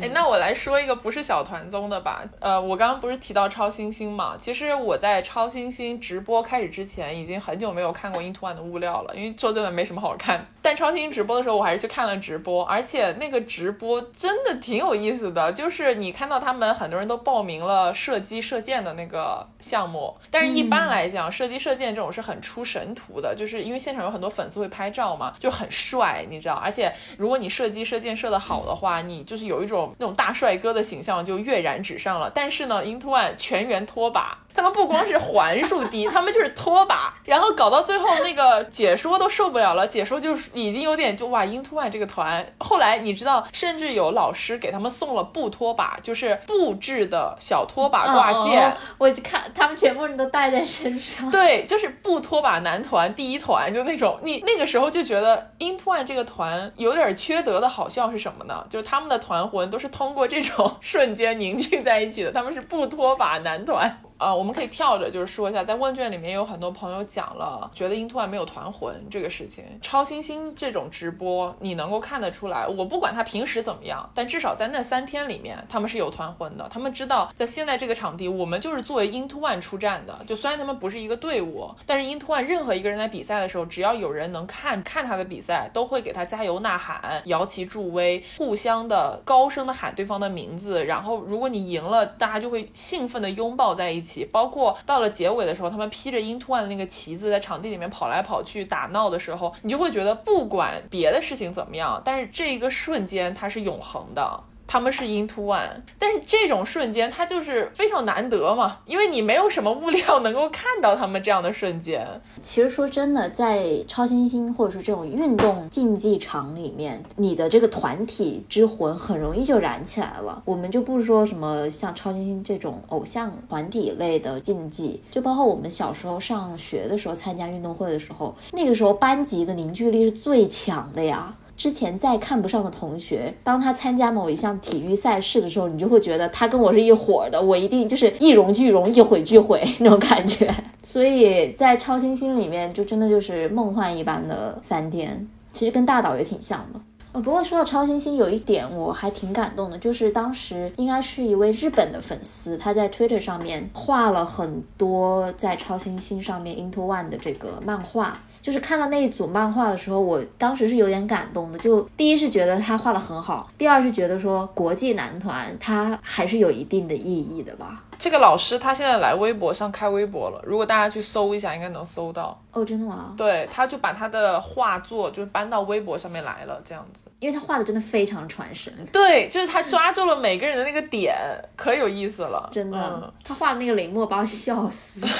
[0.00, 2.22] 哎，那我来说一个不是小团综的吧。
[2.40, 4.36] 呃，我刚刚不是提到超新星嘛？
[4.38, 10.46] 其实我在超新星直播开始之前，已经很久没有看过 Into One 的物料了，因为说真的没什么好看。
[10.64, 15.52] 但超新星直播的时候，我还是去看了直播，而且那个直播真的挺有意思的。
[15.52, 26.54] 就是你看到他们很多人都报名了射击射箭的那个项目，但是一般来讲，射击射箭这种是很出神图的，就是因为现场有很多粉丝会拍照嘛，就很帅，你知道。
[26.54, 29.64] 而且如果你射击射箭射得好的话，你就是有。
[29.64, 34.36] 一种那种大帅哥的形象就跃然纸上了，但是呢，Into One 全员拖把。
[34.54, 51.28] 他们不光是环数低， 他们就是拖把，然后搞到最后那个解说都受不了了，解说就是已经有点就哇，Into One 这个团，后来你知道，甚至有老师给他们送了布拖把，就是布制的小拖把挂件，我看他们全部人都带在身上。
[51.30, 58.64] 对，就是布拖把男团第一团，就那种你那个时候就觉得 Into One 这个团有点缺德的好笑是什么呢？
[58.70, 64.00] 就是他们的团魂都是通过这种 瞬间凝聚在一起的，他们是布拖把男团。
[64.16, 69.64] 啊，我们可以跳着就是说一下，在问卷里面有很多朋友讲了，觉得 Into One 没有团魂这个事情。
[69.82, 76.66] 超新星这种直播，你能够看得出来，我不管他平时怎么样，但至少在那三天里面，他们是有团魂的。
[76.70, 80.16] 他们知道在现在这个场地，我们就是作为 Into One 出战的。
[80.26, 90.84] 就虽然他们不是一个队伍，但是 Into One 任何一个人在比赛的时候，只要有人能看看他的比赛，都会给他加油呐喊、摇旗助威，互相的高声的喊对方的名字。
[90.84, 94.03] 然后如果你赢了，大家就会兴奋的拥抱在一起。
[94.30, 104.44] 包括到了结尾的时候，他们披着 Into One 的那个旗子在场地里面跑来跑去打闹的时候，你就会觉得不管别的事情怎么样，但是这一个瞬间它是永恒的。
[104.66, 112.06] 他们是 Into One，但是这种瞬间它就是非常难得嘛，因为你没有什么物料能够看到他们这样的瞬间。
[112.40, 120.42] 其实说真的，在超新星或者说这种运动竞技场里面，你的这个团体之魂很容易就燃起来了。
[120.44, 131.34] 我们就不说什么像超新星这种偶像团体类的竞技，就包括我们小时候上学的时候参加运动会的时候，那个时候班级的凝聚力是最强的呀。
[131.56, 140.52] 之前再看不上的同学，当他参加某一项体育赛事的时候，你就会觉得他跟我是一伙的，我一定就是一荣俱荣，一毁俱毁那种感觉。
[140.82, 146.80] 所以在超新星里面，就真的就是梦幻一般的三天，其实跟大岛也挺像的。
[147.12, 158.18] 呃，不过说到超新星，有一点我还挺感动的，就是当时应该是一位日本的粉丝，他在 Twitter 上面画了很多在超新星上面 Into One 的这个漫画。
[158.44, 161.58] 就是看到那一组漫画的时候，我当时是有点感动的。
[161.60, 167.82] 就第一是觉得他画的很好，第二是觉得说国际男团他还是有一定的意义的吧。
[167.98, 172.38] 这个老师他现在来微博上开微博了，如果大家去搜一下，应该能搜到。
[172.52, 173.14] 哦，真的吗？
[173.16, 177.06] 对，他就把他的画作就搬到微博上面来了，这样子。
[177.20, 178.70] 因为他画的真的非常传神。
[178.92, 181.16] 对，就是他抓住了每个人的那个点，
[181.56, 182.46] 可有意思了。
[182.52, 185.00] 真的，他画的那个雷墨把我笑死。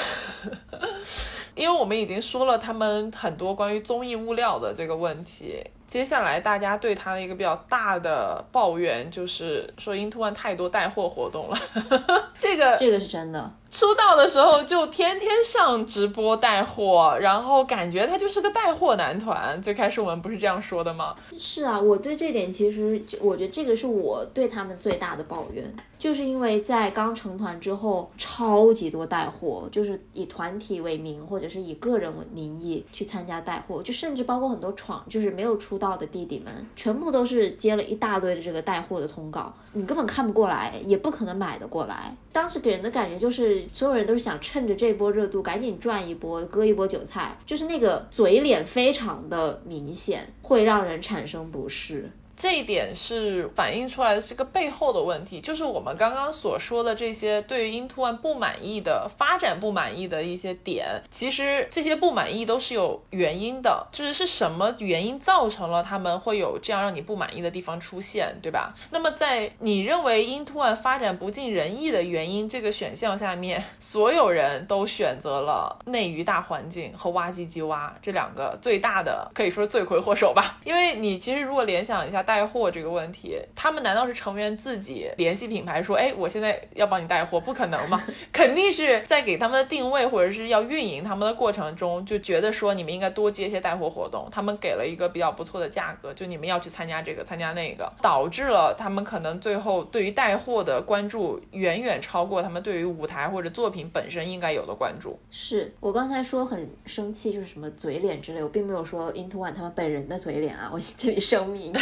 [1.55, 5.63] 因为我们已经说了他们很多关于综艺物料的这个问题。
[5.87, 11.57] 接下来大家对他的一个比较大的抱怨就是说，Into One 太多带货活动了，
[12.37, 13.51] 这个这个是真的。
[13.69, 19.61] 出道的时候就天天上直播带货，然后感觉他就是个带货男团。
[19.61, 21.13] 最开始我们不是这样说的吗？
[21.37, 42.15] 是啊，我对这点其实，我觉得这个是我对他们最大的抱怨，就是因为在刚成团之后，超级多带货，就是以团体为名，或者是以个人为名义去参加带货，就甚至包括很多闯，就是没有出道的弟弟们，全部都是接了一大堆的这个带货的通告，你根本看不过来，也不可能买得过来。
[42.31, 43.55] 当时给人的感觉就是。
[43.71, 52.09] 所有人都是想趁着这波热度赶紧赚一波，割一波韭菜，就是那个嘴脸非常的明显，会让人产生不适。
[52.35, 68.75] 这一点是反映出来的这个背后的问题，就是我们刚刚所说的这些对于 Into One 不满意的发展不满意的一些点，其实这些不满意都是有原因的，就是是什么原因造成了他们会有这样让你不满意的地方出现，对吧？
[68.91, 82.24] 那么在你认为 Into One 发展不尽人意的原因这个选项下面，所有人都选择了内娱大环境和挖机机挖这两个最大的可以说是罪魁祸首吧，因为你其实如果联想一下。
[82.25, 88.03] 带货这个问题，他们难道是成员自己联系品牌说，哎，我现在要帮你带货，不可能吗？
[88.33, 94.27] 肯定是在给他们的定位或者是要运营他们的过程中，就觉得说你们应该多接一些带货活动。
[94.31, 105.19] 他们给了一个比较不错的价格，就你们要去参加这个，参加那个，导致了他们可能最后对于带货的关注远远超过他们对于舞台或者作品本身应该有的关注。
[105.29, 111.73] 是我刚才说很生气，就是什么嘴脸之类，我并没有说 Into One 他们本人的嘴脸啊，我这里声明。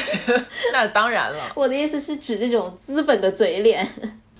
[0.73, 3.87] 那当然了，我的意思是指这种资本的嘴脸。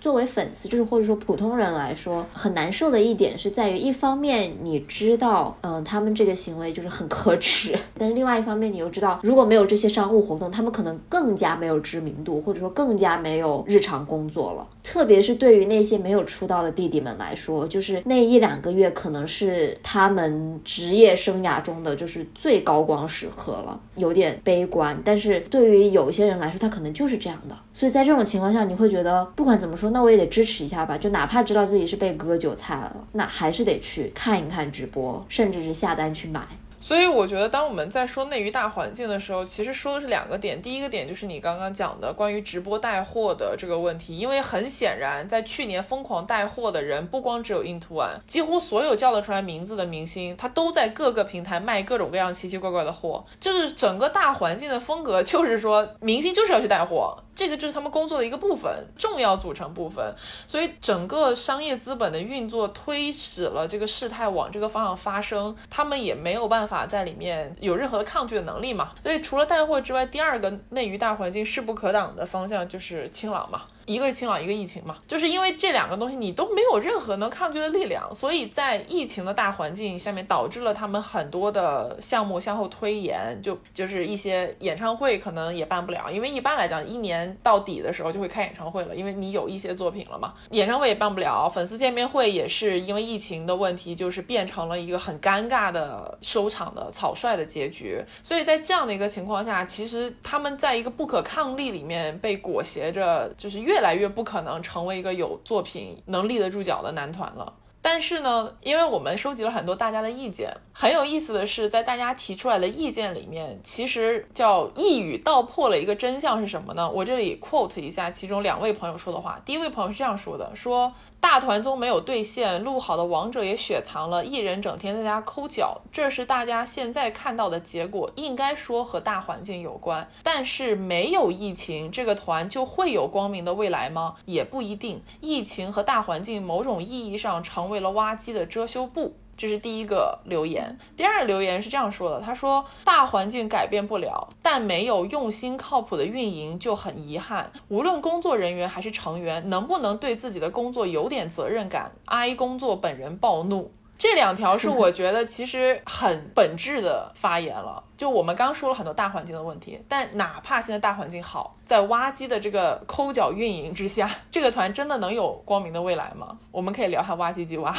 [0.04, 14.68] 作为粉丝，就是或者说普通人来说，很难受的一点是在于，一方面你知道，嗯，他们这个行为就是很可耻，但是另外一方面你又知道，如果没有这些商务活动，他们可能更加没有知名度，或者说更加没有日常工作了。
[14.84, 25.02] 特别是对于那些没有出道的弟弟们来说，就是那一两个月可能是他们职业生涯中的就是最高光时刻了，有点悲观。
[25.06, 27.56] 但是对于有些人来说，他可能就是这样的。
[27.72, 30.98] 所以在这种情况下，你会觉得不管怎么说，那我也得支持一下吧。
[30.98, 36.42] 就哪怕知道自己是被割韭菜了，那还是得去看一看直播，甚至是下单去买。
[36.80, 40.62] 所以我觉得，当我们在说内娱大环境的时候，其实说的是两个点。
[40.62, 53.24] 第一个点就是你刚刚讲的关于直播带货的这个问题，因为很显然，在去年疯狂带货的人不光只有 Into One，几乎所有叫得出来名字的明星，他都在各个平台卖各种各样奇奇怪怪的货。
[53.40, 57.18] 就是整个大环境的风格，就是说明星就是要去带货。
[57.36, 60.14] 这个就是他们工作的一个部分，重要组成部分。
[60.48, 68.92] 所以整个商业资本的运作推使了这个事态往这个方向发生，他们也没有办法在里面有任何的抗拒的能力嘛。
[69.02, 73.64] 所以除了带货之外，第二个内娱大环境势不可挡的方向就是清朗嘛。
[73.86, 103.73] 一个是清朗，一个疫情嘛，就是因为这两个东西你都没有任何能抗拒的力量，所以在疫情的大环境下面，导致了他们很多的项目向后推延，就就是一些演唱会可能也办不了，因为一般来讲一年到底的时候就会开演唱会了，因为你有一些作品了嘛，演唱会也办不了，粉丝见面会也是因为疫情的问题，就是变成了一个很尴尬的收场的草率的结局，所以在这样的一个情况下，其实他们在一个不可抗力里面被裹挟着，就是越。
[103.74, 107.52] 越来越不可能成为一个有作品能立得住脚的男团了。
[107.82, 116.88] 但是呢，因为我们收集了很多大家的意见，很有意思的是，在大家提出来的意见里面，其实叫一语道破了一个真相是什么呢？
[116.88, 119.42] 我这里 quote 一下其中两位朋友说的话。
[119.44, 120.94] 第一位朋友是这样说的：说。
[121.24, 128.12] 大团综没有兑现，录好的王者也雪藏了，艺人整天在家抠脚，这是大家现在看到的结果。
[128.16, 134.16] 应该说和大环境有关，但是没有疫情，这个团就会有光明的未来吗？
[134.26, 135.02] 也不一定。
[135.22, 139.16] 疫情和大环境某种意义上成为了挖机的遮羞布。
[139.36, 147.52] 这是第一个留言，第二个留言是这样说的：他说大环境改变不了，但没有用心靠谱的运营就很遗憾。
[147.70, 153.72] 无论工作人员还是成员，能不能对自己的工作有点责任感？？I 工作本人暴怒。
[153.96, 157.82] 这两条是 我觉得其实很本质的发言了。
[157.96, 166.38] 就我们刚说了很多大环境的问题，但哪怕现在大环境好，在挖机的这个抠脚运营之下，这个团真的能有光明的未来吗？
[166.52, 167.74] 我们可以聊下挖机机挖。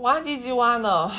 [0.00, 1.12] 挖机机挖呢？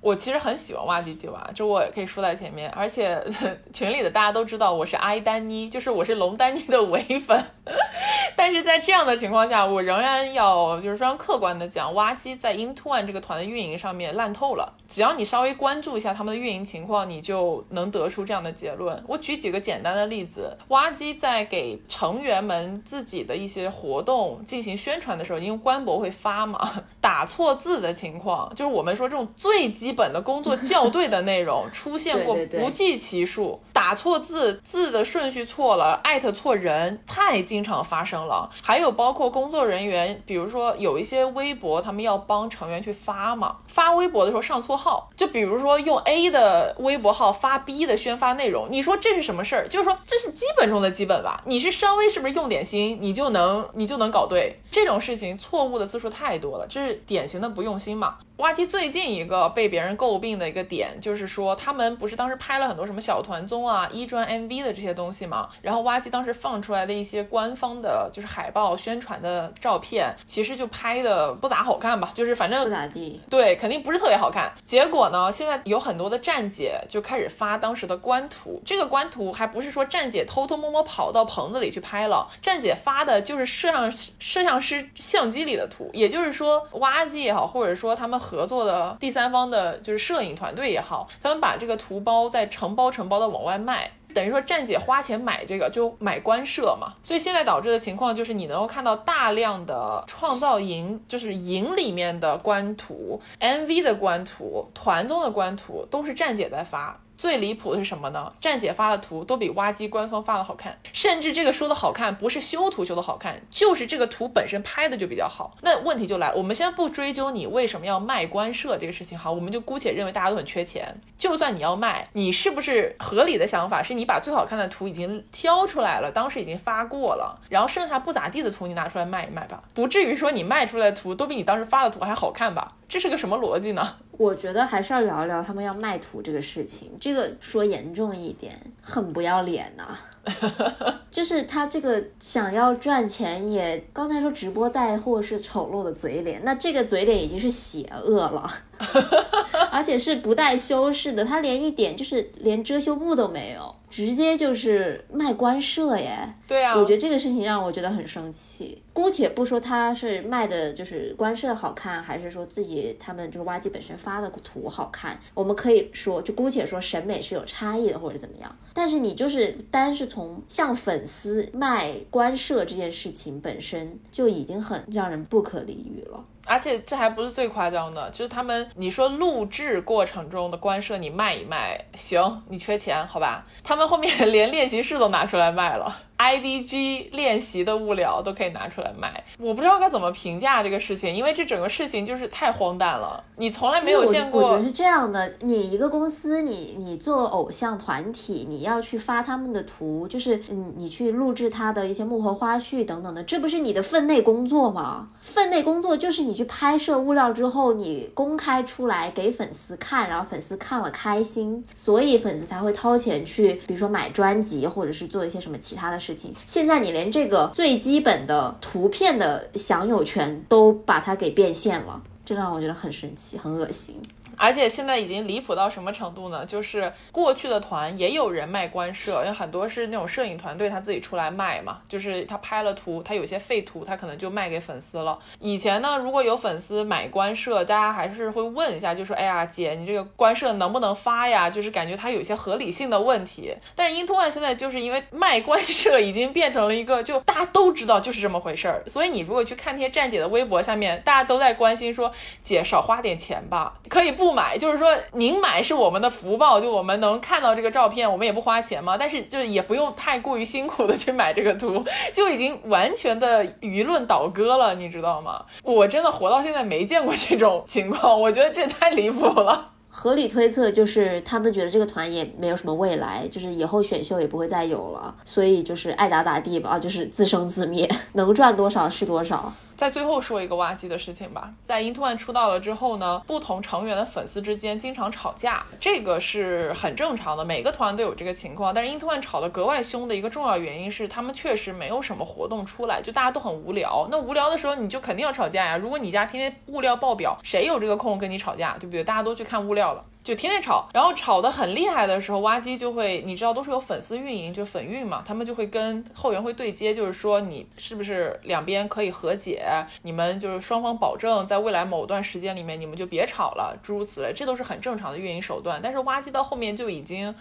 [0.00, 2.68] 我其实很喜欢挖机鸡娃，这我也可以说在前面。
[2.70, 3.24] 而且
[3.72, 7.42] 群里的大家都知道我是阿依丹妮，就是我是龙丹妮的唯粉。
[8.34, 14.74] 但是在这样的情况下，我仍然要就是非常客观的讲，挖机在 Into One 这个团的运营上面烂透了。
[14.88, 19.02] 只要你稍微关注一下他们的运营情况，你就能得出这样的结论。
[19.06, 26.70] 我举几个简单的例子，挖机在给成员们自己的一些活动进行宣传的时候，因为官博会发嘛，
[27.00, 38.48] 打错字的情况，就是我们说这种最基本的工作校对的内容出现过不计其数，打错字，字的顺序错了，艾特错人，太经常发生了。
[38.62, 49.68] 还有包括工作人员，比如说有一些微博，他们要帮成员去发嘛，发微博的时候上错号，就比如说用 A 的微博号发 B 的宣发内容，你说这是什么事儿？
[49.68, 58.18] 就是说这是基本中的基本吧，你是稍微是不是用点心，你就能你就能搞对这种事情，错误的次数太多了，这是典型的不用心嘛。
[58.38, 73.20] 挖机最近一个被别人诟病的一个点，就是说他们不是当时拍了很多什么小团综啊、一专 MV 的这些东西嘛，然后挖机当时放出来的一些官方的，就是海报宣传的照片，其实就拍的不咋好看吧，就是反正不咋地。
[73.30, 74.52] 对，肯定不是特别好看。
[74.64, 93.90] 结果呢，现在有很多的站姐就开始发当时的官图，这个官图还不是说站姐偷偷摸摸跑到棚子里去拍了，站姐发的就是摄像摄像师相机里的图，也就是说，挖机也好，或者说他们合作的第三方的，就是摄影团队也好，他们把这个图包再承包承包的往外卖。
[94.14, 106.96] 等于说站姐花钱买这个就买官摄嘛，所以现在导致的情况就是你能够看到大量的创造营，就是营里面的官图、MV 的官图、团综的官图都是站姐在发。
[107.16, 108.32] 最离谱的是什么呢？
[108.40, 115.56] 站姐发的图都比挖机官方发的好看，甚至这个说的好看不是修图修的好看，就是这个图本身拍的就比较好。
[115.62, 121.00] 那问题就来，我们先不追究你为什么要卖官摄这个事情，好，我们就姑且认为大家都很缺钱。
[121.16, 132.72] 就算你要卖，你是不是合理的想法是你把最好看的图已经挑出来了，当时已经发过了，然后剩下不咋地的图你拿出来卖一卖吧，不至于说你卖出来的图都比你当时发的图还好看吧？
[132.86, 133.96] 这是个什么逻辑呢？
[134.16, 136.92] 我觉得还是要聊一聊他们要卖图这个事情。
[137.00, 139.98] 这个说严重一点，很不要脸呐、
[141.10, 148.50] 就是他这个想要赚钱也，刚才说直播带货是丑陋的嘴脸，那这个嘴脸已经是邪恶了，
[149.70, 156.18] 而且是不带修饰的，他连一点就是连遮羞布都没有，直接就是卖官设耶。
[156.46, 158.82] 对啊，我觉得这个事情让我觉得很生气。
[158.92, 168.56] 姑且不说他是卖的就是官设好看，还是说自己他们就是挖机本身发的图好看，我们可以说就姑且说审美是有差异的或者怎么样。
[168.72, 176.24] 但是你就是单是从向粉丝卖官摄这件事情本身就已经很让人不可理喻了。
[176.46, 183.42] 而且这还不是最夸张的，就是他们你说录制过程中的官摄你卖一卖，行，你缺钱好吧？
[183.64, 186.00] 他们后面连练习室都拿出来卖了。
[186.18, 194.64] IDG 练习的物料都可以拿出来卖，我不知道该怎么评价这个事情，因为这整个事情就是太荒诞了，你从来没有见过我觉得。
[194.64, 205.08] 是这样的，你一个公司，你你做偶像团体，你要去发他们的图，就是嗯，你去录制他的一些幕后花絮等等的，这不是你的分内工作吗？
[205.20, 216.34] 分内工作就是你去拍摄物料之后，你公开出来给粉丝看，然后粉丝看了开心，所以粉丝才会掏钱去，比如说买专辑，或者是做一些什么其他的事情。
[216.46, 222.02] 现在你连这个最基本的图片的享有权都把它给变现了。
[222.26, 224.00] 这让我觉得很神奇，很恶心。
[224.36, 226.44] 而且现在已经离谱到什么程度呢？
[226.44, 235.18] 就是过去的团也有人卖官摄，因为很多是那种摄影团队他自己出来卖嘛，就是他拍了图，他有些废图，他可能就卖给粉丝了。
[235.40, 243.54] 以前呢，如果有粉丝买官摄，大家还是会问一下，就说：“哎呀，姐，你这个官摄能不能发呀？”就是感觉它有一些合理性的问题。
[243.74, 252.10] 但是 Into One 现在就是因为卖官 摄已经变成了一个，就大家都知道就是这么回事儿，所以你如果去看那些站姐的微博下面，大家都在关心说
[252.42, 258.96] ：“姐少花点钱吧，可以不。”不买，就是说您买是我们的福报，就我们能看到这个照片，我们也不花钱嘛。
[258.96, 265.44] 但是就也不用太过于辛苦的去买这个图，就已经完全的舆论倒戈了，你知道吗？
[265.62, 269.72] 我真的活到现在没见过这种情况，我觉得这也太离谱了。
[269.90, 279.52] 合理推测就是他们觉得这个团也没有什么未来，就是以后选秀也不会再有了，所以就是爱咋咋地吧，就是自生自灭，能赚多少是多少。
[279.76, 288.72] 在最后说一个挖机的事情吧，在 Into One 出道了之后呢，不同成员的粉丝之间经常吵架，这个是很正常的，每个团都有这个情况。
[288.72, 294.06] 但是 Into One 吵得格外凶的一个重要原因是，他们确实没有什么活动出来，就大家都很无聊。
[294.10, 295.76] 那无聊的时候，你就肯定要吵架呀。
[295.76, 299.02] 如果你家天天物料爆表，谁有这个空跟你吵架，对不对？
[299.02, 300.04] 大家都去看物料了。
[300.24, 309.62] 就天天吵，然后吵得很厉害的时候，挖机就会，你知道都是有粉丝运营，就粉运嘛，他们就会跟后援会对接，就是说你是不是两边可以和解，
[310.00, 315.78] 你们就是双方保证在未来某段时间里面你们就别吵了，诸如此类，这都是很正常的运营手段。
[315.82, 317.34] 但是挖机到后面就已经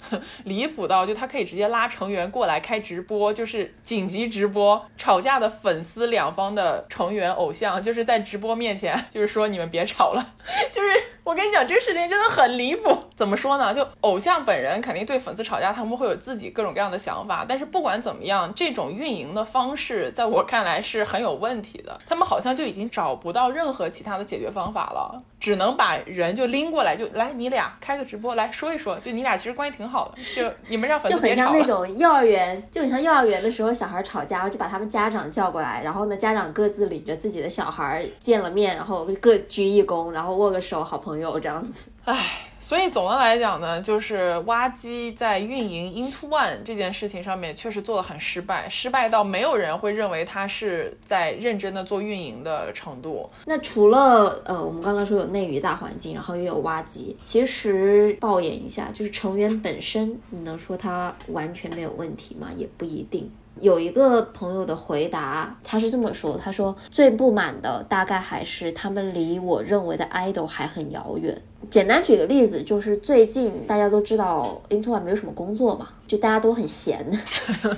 [0.43, 10.33] 离谱到，就他可以直接拉成员过来开直播，就是紧急直播，吵架的粉丝两方的成员偶像就是在直播面前，就是说你们别吵了，
[10.69, 10.89] 就是
[11.23, 12.72] 我跟你讲，这个事情真的很离。
[13.15, 13.73] 怎么说呢？
[13.73, 17.45] 就偶像本人肯定对粉丝吵架，他们会有自己各种各样的想法。
[17.47, 21.99] 但是不管怎么样，这种运营的方式在我看来是很有问题的。
[22.05, 28.99] 他们好像就已经找不到任何其他的解决方法了，只能把人就拎过来，就来你俩开个直播来说一说。
[28.99, 41.89] 就你俩其实关系挺好的，就你们让粉丝就很像那种幼儿园，就很像幼儿园的时候小孩吵架，就把他们家长叫过来，然后呢家长各自领着自己的小孩见了面，然后各鞠一躬，然后握个手，好朋友这样子。
[42.05, 42.49] 唉。
[42.59, 53.29] 所以总的来讲呢，就是挖机在运营 Into One 这件事情上面确实做的很失败，失败到没有人会认为他是在认真的做运营的程度。
[53.43, 62.47] 那除了呃，我们刚刚说有内娱大环境，然后又有挖机，其实爆言一下，就是成员本身，你能说他完全没有问题吗？
[62.55, 63.29] 也不一定。
[63.59, 71.39] 有一个朋友的回答，他是这么说的：他说最不满的大概还是他们离我认为的 idol 还很遥远。
[71.69, 77.09] 简单举个例子，就是最近大家都知道 Into One 没有什么工作嘛，就大家都很闲。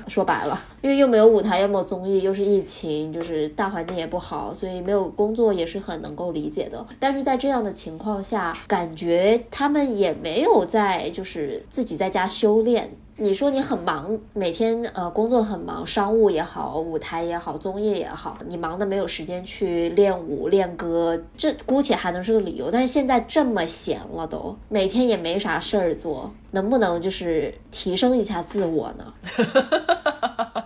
[0.08, 6.84] 说白了，因为又没有舞台，又没有综艺，又是疫情，就是大环境也不好，所以没有工作也是很能够理解的。
[7.00, 12.90] 但是在这样的情况下，感觉他们也没有在就是自己在家修炼。
[13.18, 22.70] 你说你很忙，每天呃工作很忙，商务也好，舞台也好，综艺也好，你忙的没有时间去练舞练歌，这姑且还能是个理由。
[22.70, 29.14] 但是现在这么闲了，都每天也没啥事儿做，能不能就是提升一下自我呢？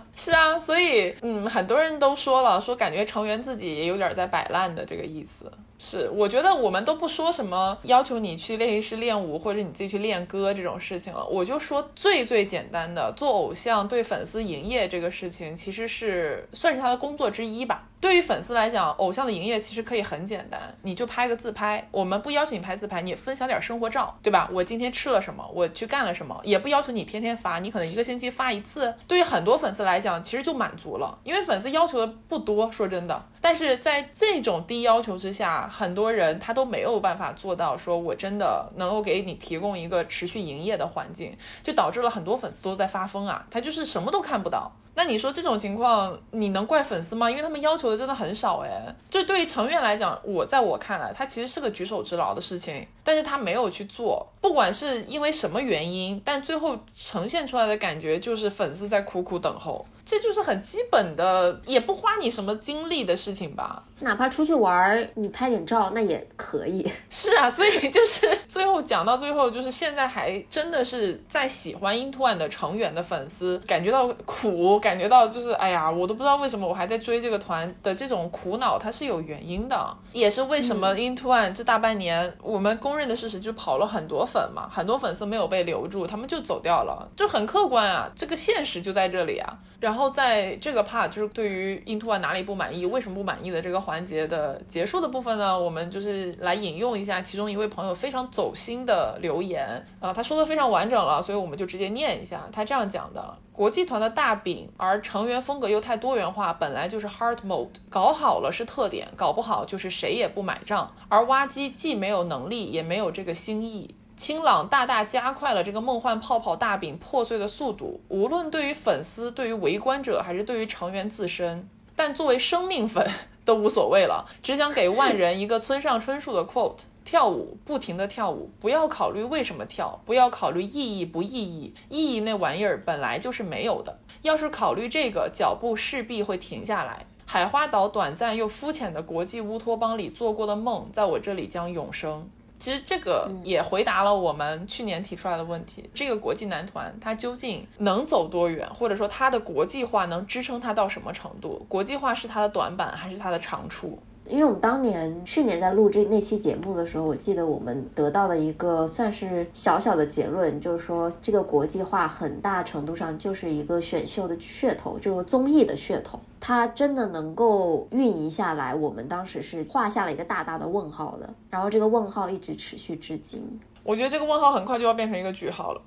[0.12, 5.50] 是啊，所以嗯，很多人都说了，说感觉成员自己也有点在摆烂的这个意思。
[5.82, 11.26] 是，我觉得我们都不说什么要求你去练习室练舞，或者你自己去练歌这种事情了。
[11.26, 17.86] 我就说最最简单的，做偶像对粉丝营业这个事情，其实是算是他的工作之一吧。
[17.98, 24.48] 对于粉丝来讲，偶像的营业其实可以很简单，你就拍个自拍，我们不要求你拍自拍，你分享点生活照，对吧？
[24.52, 28.94] 我今天吃了什么，我去干了什么，也不要求你天天发，你可能一个星期发一次。
[29.06, 33.22] 对于很多粉丝来讲，其实就满足了，因为粉丝要求的不多，说真的。
[33.38, 44.70] 但是在这种低要求之下，很多人他都没有办法做到，说我真的能够给你提供一个持续营业的环境，就导致了很多粉丝都在发疯啊，他就是什么都看不到。
[44.94, 47.30] 那你说这种情况，你能怪粉丝吗？
[47.30, 48.94] 因为他们要求的真的很少哎。
[49.08, 59.86] 就对于成员来讲，我在我看来，他其实是个举手之劳的事情，但是他没有去做，不管是因为什么原因，但最后呈现出来的感觉就是粉丝在苦苦等候。
[60.10, 63.80] 这就是很基本的，也不花你什么精力的事情吧。
[64.00, 66.84] 哪怕出去玩，你拍点照那也可以。
[67.08, 89.99] 是啊，所以就是最后讲到最后，就是现在还真的是在喜欢 Into One 的成员的粉丝感觉到苦，感觉到就是哎呀，我都不知道为什么我还在追这个团的这种苦恼，它是有原因的，也是为什么 Into One 这大半年我们公认的事实就跑了很多粉嘛，很多粉丝没有被留住，他们就走掉了，就很客观啊，这个现实就在这里啊，然后。
[90.00, 95.60] 然后在这个 part 就是对于 Into One 哪里不满意，为什么不满意的这个环节的结束的部分呢？
[95.60, 102.48] 我们就是来引用一下其中一位朋友非常走心的留言啊，他说的非常完整了，所以我们就直接念一下。
[102.50, 110.90] 他这样讲的：国际团的大饼，而成员风格又太多元化，本来就是 hard mode，搞好了是特点，搞不好就是谁也不买账。
[111.10, 113.94] 而挖机既没有能力，也没有这个心意。
[114.20, 121.66] 清朗大大加快了这个梦幻泡泡大饼破碎的速度，无论对于粉丝、对于围观者，还是对于成员自身，
[121.96, 123.10] 但作为生命粉
[123.46, 137.06] 都无所谓了，只想给万人一个村上春树的 quote：跳舞，不停的跳舞，不要考虑为什么跳，不要考虑意义不意义，意义那玩意儿本来就是没有的，要是考虑这个，脚步势必会停下来。
[137.24, 142.28] 海花岛短暂又肤浅的国际乌托邦里做过的梦，在我这里将永生。
[142.60, 151.64] 其实这个也回答了我们去年提出来的问题：这个国际男团他究竟能走多远，或者说他的国际化能支撑他到什么程度？
[151.68, 153.98] 国际化是他的短板还是他的长处？
[154.30, 166.18] 因为我们当年去年在录这那期节目的时候，我记得我们得到的一个算是小小的结论，就是说这个国际化很大程度上就是一个选秀的噱头，就是综艺的噱头。
[166.38, 171.28] 它真的能够运营下来，我们当时是画下了一个大大的问号的。
[171.50, 173.60] 然后这个问号一直持续至今。
[173.82, 175.82] 我觉得这个问号很快就要变成一个句号了。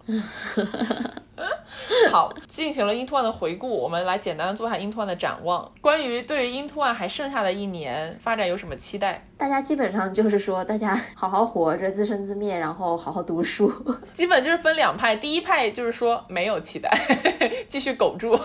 [2.12, 5.72] 好，进行了 Into One 的回顾，我们来简单的做一下 Into One 的展望。
[5.82, 9.26] 关于对于 Into One 还剩下的一年发展有什么期待？
[9.36, 13.72] 大家基本上就是说，大家好好活着，自生自灭，然后好好读书。
[14.14, 16.90] 基本就是分两派，第一派就是说没有期待，
[17.68, 18.38] 继续苟住；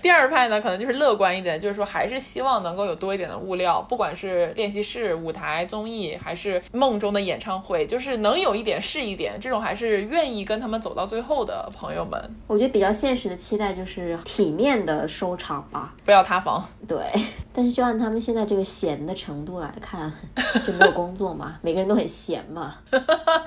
[0.00, 9.40] 第二派呢，可能就是乐观一点，就是说还是希望能够有多一点的物料，不管是练习室、舞台、综艺，还是梦中的演唱会，就是能有一点是一点。
[9.40, 12.20] 这种还是愿意跟他们走到最后的朋友们。
[12.46, 16.66] 我觉得比较现实的期待就是体面的收场吧，不要塌房。
[16.86, 17.12] 对，
[17.52, 20.12] 但是就按他们现在这个闲的程度来看，
[20.66, 22.74] 就没有工作嘛， 每个人都很闲嘛，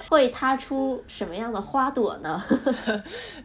[0.09, 2.41] 会塌出什么样的花朵呢？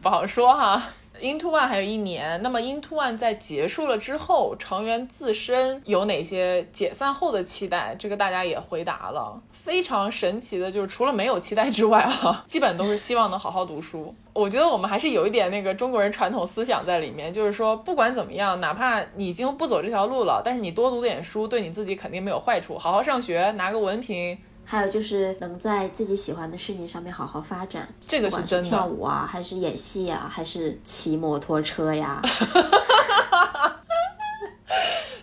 [0.01, 0.81] 不好说哈。
[1.21, 7.95] Into One 还有一年，那么 Into One 在结束了之后，成员自身有哪些解散后的期待？
[7.97, 9.41] 这个大家也回答了。
[9.51, 14.13] 非常神奇的就是，除了没有期待之外啊， 基本都是希望能好好读书。
[14.33, 22.77] 我觉得我们还是有一点那个中国人传统思想在里面，就是说不管怎么样，哪怕你已经不走这条路了，但是你多读点书，对你自己肯定没有坏处。
[22.77, 24.37] 好好上学，拿个文凭。
[24.63, 28.69] 还有就是能在自己喜欢的事情上面好好发展，这个是真的。
[28.69, 32.21] 跳舞啊，还是演戏啊，还是骑摩托车呀？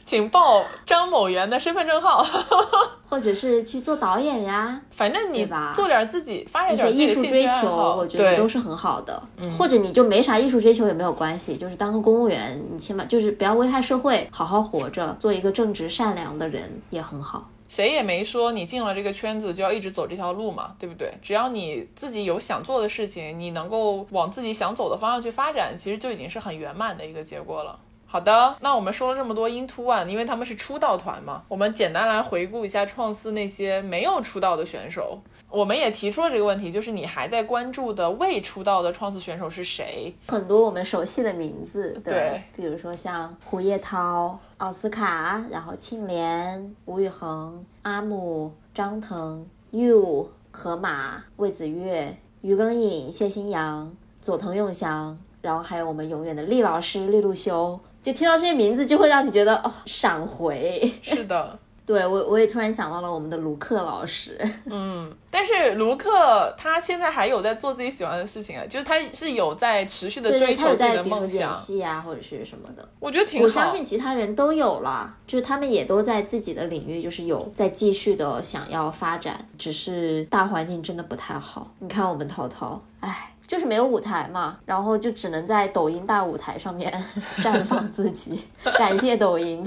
[0.05, 2.27] 请报张某元的身份证号，
[3.11, 4.81] 或者是去做导演呀。
[4.91, 7.69] 反正你吧，做点自己发展点艺术追求，
[7.99, 9.23] 我觉得都是很好的。
[9.59, 17.51] 或者你就没啥艺术追求也没有关系，就是当个公务员，你起码就是不要危害社会，好好活着，做一个正直善良的人也很好。
[17.69, 21.13] 谁也没说你进了这个圈子就要一直走这条路嘛，对不对？
[21.23, 27.79] 只要你自己有想做的事情，你能够往自己想走的方向去发展，其实就已经是很圆满的一个结果了。
[28.11, 35.21] 好的，那我们说了这么多 Into One，因为他们是出道团嘛，我们简单来回顾一下创四那些没有出道的选手。
[35.51, 40.15] 我们也提出了这个问题，就是你还在关注的未出道的创四选手是谁？
[40.29, 57.79] 很多我们熟悉的名字，对，比如说像胡叶涛、奥斯卡，然后庆怜、吴宇恒、阿姆、张腾、You、河马、魏子越、于庚颖、谢欣阳、佐藤永祥，然后还有我们永远的厉老师厉路修。
[58.03, 60.93] 就听到这些名字，就会让你觉得哦，闪回。
[61.03, 61.57] 是的，
[61.89, 64.39] 对我我也突然想到了我们的卢克老师。
[64.69, 72.87] 嗯，但是卢克他现在还有在做自己喜欢的事情啊，就是他是有在持续的追求自己的梦想，演戏啊或者是什么的。
[73.01, 73.47] 我觉得挺好。
[73.47, 81.73] 我相信其他人都有了，就是他们也都在自己的领域，就是有在继续的想要发展，只是大环境真的不太好。
[81.79, 83.33] 你看我们涛涛，唉。
[83.49, 86.93] 就是没有舞台嘛，然后就只能在抖音大舞台上面
[87.41, 88.45] 绽放自己。
[88.77, 89.65] 感谢抖音。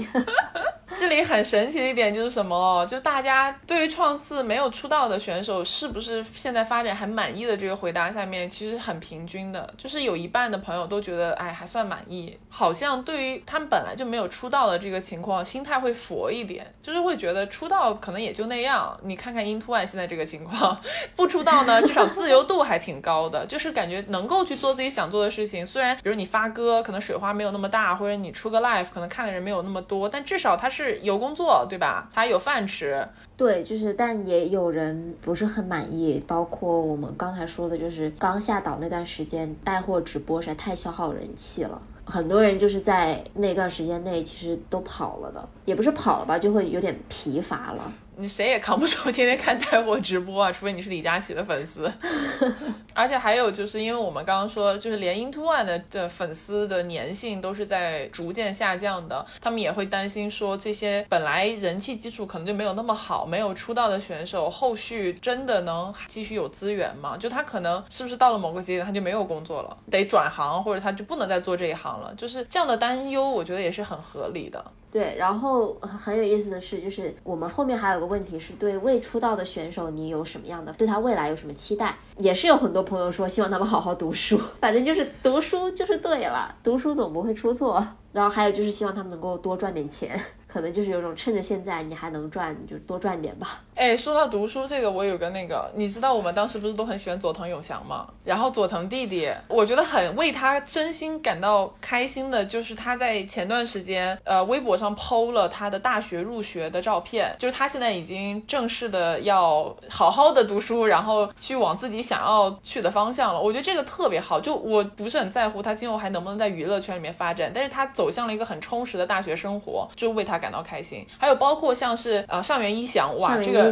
[0.94, 2.86] 这里很神奇的一点就是什么哦？
[2.86, 12.38] 就大家对于创四没有出道的选手是不是现在发展还满意的这个回答下面，其实很平均的，就是有一半的朋友都觉得，哎，还算满意。
[12.48, 18.96] 好像对于他们本来就没有出道的这个情况，心态会佛一点，就是会觉得出道可能也就那样。
[19.02, 20.78] 你看看 Into One 现在这个情况，
[21.16, 25.66] 不出道呢，至少自由度还挺高的，就是感觉能够去做自己想做的事情。
[25.66, 30.81] 虽然比如你发歌可能水花没有那么大，或者你出个 live 可能看的人没有那么多，但至少他是。
[30.82, 32.10] 是有工作，对吧？
[32.12, 33.06] 他有饭吃，
[33.36, 47.92] 对，就是，但也有人不是很满意，包括我们刚才说的，就是刚下岛那段时间带货直播实在太消耗人气了，很多人就是在那段时间内其实都跑了的，也不是跑了吧，就会有点疲乏了。
[48.14, 51.90] 你谁也扛不住天天看带货直播啊， 除非你是李佳琦的粉丝。
[52.94, 67.16] 而且还有就是，因为我们刚刚说，就是连 Into One 的的粉丝的粘性都是在逐渐下降的，他们也会担心说，这些本来人气基础可能就没有那么好，没有出道的选手，后续真的能继续有资源吗？
[67.16, 72.14] 就他可能是不是到了某个节点他就没有工作了，得转行，或者他就不能再做这一行了？
[72.14, 74.62] 就是这样的担忧，我觉得也是很合理的。
[74.92, 81.96] 对，然后很有意思的是，就是我们后面还有个问题是对未出道的选手，你有什么样的对他未来有什么期待？
[82.18, 87.82] 也是有很多朋友说希望他们好好读书， 反正就是读书就是对了，读书总不会出错。
[88.12, 90.14] 然后还有就是希望他们能够多赚点钱。
[90.52, 93.62] 可能就是有种趁着现在你还能赚，你就多赚点吧。
[93.74, 98.06] 哎，说到读书这个，我有个那个，你知道我们当时不是都很喜欢佐藤永祥吗？
[98.22, 113.40] 然后佐藤弟弟，我觉得很为他真心感到开心的，就是他在前段时间，呃，微博上 PO 了他的大学入学的照片，就是他现在已经正式的要好好的读书，然后去往自己想要去的方向了。
[113.40, 121.06] 我觉得这个特别好，就我不是很在乎他今后还能不能在娱乐圈里面发展，但是他走向了一个很充实的大学生活，就为他感到开心。
[121.16, 123.62] 还有包括像是呃上元一翔，哇，这个。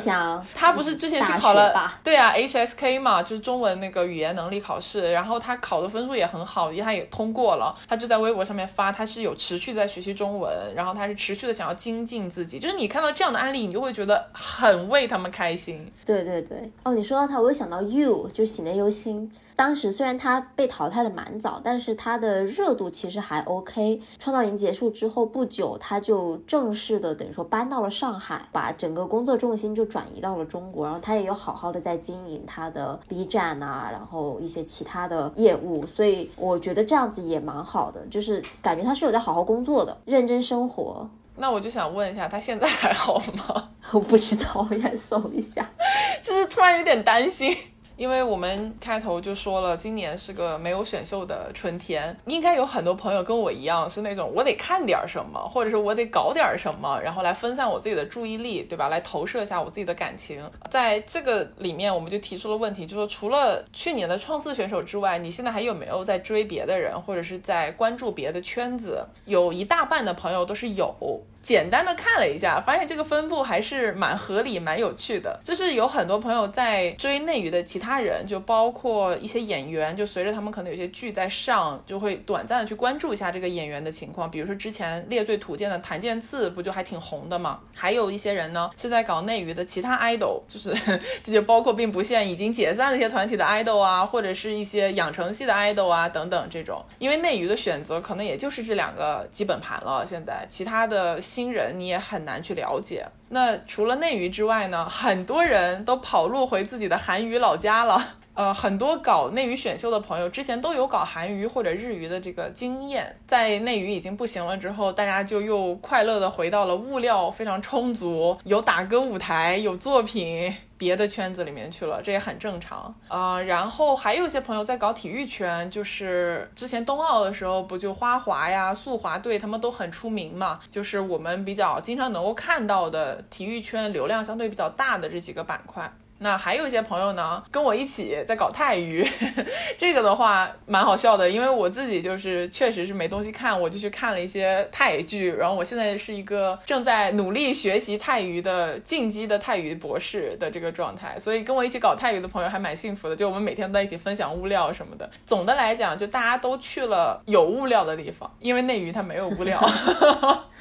[0.54, 15.90] 他不是之前去考了，对啊，HSK 嘛，就是中文那个语言能力考试，然后他考的分数也很好，他也通过了，他就在微博上面发，他是有持续在学习中文，然后他是持续的想要精进自己，就是你看到这样的案例，你就会觉得很为他们开心。
[16.04, 19.30] 对对对，哦，你说到他，我又想到 You，就是喜内优心。
[19.60, 24.00] 当时虽然他被淘汰的蛮早，但是他的热度其实还 OK。
[24.18, 30.86] 创造营结束之后不久，他就正式的等于说搬到了上海，把整个工作重心就转移到了中国。
[30.86, 35.84] 然后他也有好好的在经营他的 B 站啊，然后一些其他的业务。
[35.84, 41.06] 所以我觉得这样子也蛮好的，就是感觉他是有在好好工作的，认真生活。
[41.36, 43.68] 那我就想问一下，他现在还好吗？
[43.92, 45.70] 我不知道，我先搜一下，
[46.24, 47.54] 就是突然有点担心。
[48.00, 58.88] 因为我们开头就说了，今年是个没有选秀的春天，应该有很多朋友跟我一样，是那种我得看点什么，或者是我得搞点什么，然后来分散我自己的注意力，对吧？
[58.88, 60.42] 来投射一下我自己的感情。
[60.70, 69.06] 在这个里面，我们就提出了问题，就说除了去年的创四选手之外，你现在还有没有在追别的人，或者是在关注别的圈子？
[69.26, 71.22] 有一大半的朋友都是有。
[71.42, 75.40] 简单的看了一下，发现这个分布还是蛮合理、蛮有趣的。
[75.42, 84.30] 就是有很多朋友在追内娱的其他人，就包括一些演员，就随着他们可能有些剧在上，就会短暂的去关注一下这个演员的情况。
[84.30, 87.60] 比如说之前《猎罪图鉴》的谭健次不就还挺红的吗？
[87.74, 90.74] 还有一些人呢是在搞内娱的其他 idol，就是
[91.22, 96.84] 这就包括并不限已经解散的一些团体的 idol 啊，或者是一些养成系的 idol 啊等等这种。
[96.98, 101.18] 因为内娱的选择可能也就是这两个基本盘了，现在其他的。
[101.30, 103.06] 新人你也很难去了解。
[103.28, 104.88] 那除了内娱之外呢？
[104.88, 108.16] 很多人都跑路回自己的韩娱老家了。
[108.32, 123.38] 呃，很多搞内娱选秀的朋友之前都有搞韩娱或者日娱的这个经验，在内娱已经不行了之后，大家就又快乐的回到了物料非常充足、有打歌舞台、有作品别的圈子里面去了，这也很正常啊。
[123.42, 135.92] 然后还有一些朋友在搞体育圈，就是之前冬奥的时候不就花滑呀、速滑队他们都很出名嘛，就是我们比较经常能够看到的体育圈流量相对比较大的这几个板块。
[136.22, 139.02] 那还有一些朋友呢，跟我一起在搞泰娱，
[139.76, 155.08] 这个的话蛮好笑的，因为我自己就是确实是没东西看，我就去看了一些泰剧，然后我现在是一个正在努力学习泰娱的进击的泰语博士的这个状态，所以跟我一起搞泰语的朋友还蛮幸福的，就我们每天都在一起分享物料什么的。
[155.24, 159.58] 总的来讲，就大家都去了有物料的地方，因为内娱它没有物料。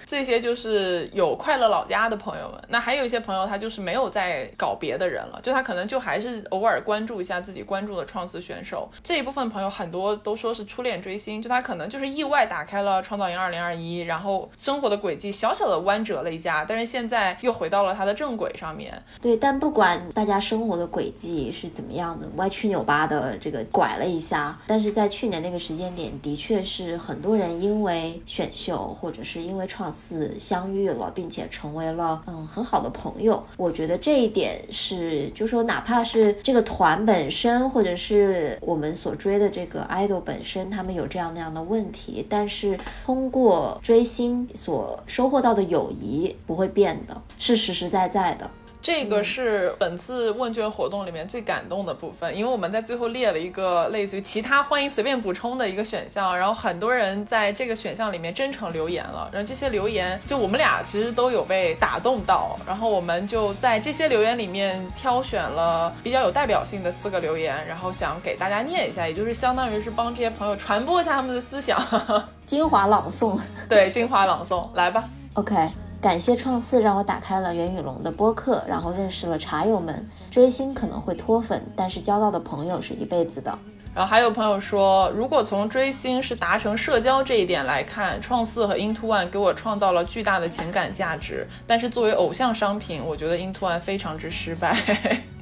[0.05, 8.89] 这些就是有快乐老家的朋友们，那还有一些朋友他就是没有在搞别的人了，就他可能就还是偶尔关注一下自己关注的创四选手。
[9.03, 19.03] 这一部分朋友很多都说是初恋追星，就他可能就是意外打开了创造营二零二一，然后生活的轨迹小小的弯折了一下，但是现在又回到了他的正轨上面。
[19.21, 29.88] 对，但不管大家生活的轨迹是怎么样的，歪曲扭巴的这个拐了一下，但是在去年那个时间点，的确是很多人因为选秀或者是因为创。
[29.91, 33.43] 次相遇了，并且成为了嗯很好的朋友。
[33.57, 48.49] 我觉得这一点是，就说哪怕是这个团本身，或者是我们所追的这个 idol 本身，他们有这样那样的问题，但是通过追星所收获到的友谊不会变的，是实实在在的。
[48.81, 71.77] 这个是本次问卷活动里面最感动的部分，因为我们在最后列了一个类似于其他欢迎随便补充的一个选项，然后很多人在这个选项里面真诚留言了，然后这些留言就我们俩其实都有被打动到，然后我们就在这些留言里面挑选了比较有代表性的四个留言，然后想给大家念一下，也就是相当于是帮这些朋友传播一下他们的思想，
[72.45, 75.03] 精华朗诵，对，精华朗诵，来吧
[75.33, 75.88] ，OK。
[76.01, 80.05] 感谢创四让我打开了袁宇龙的播客，然后认识了茶友们。
[80.31, 83.57] 追星可能会脱粉，但是交到的朋友是一辈子的。
[83.93, 91.45] 然后还有朋友说，如果从追星是达成社交这一点来看，创四和 Into One 给我创造了巨大的情感价值。
[91.67, 94.73] 但是作为偶像商品，我觉得 Into One 非常之失败。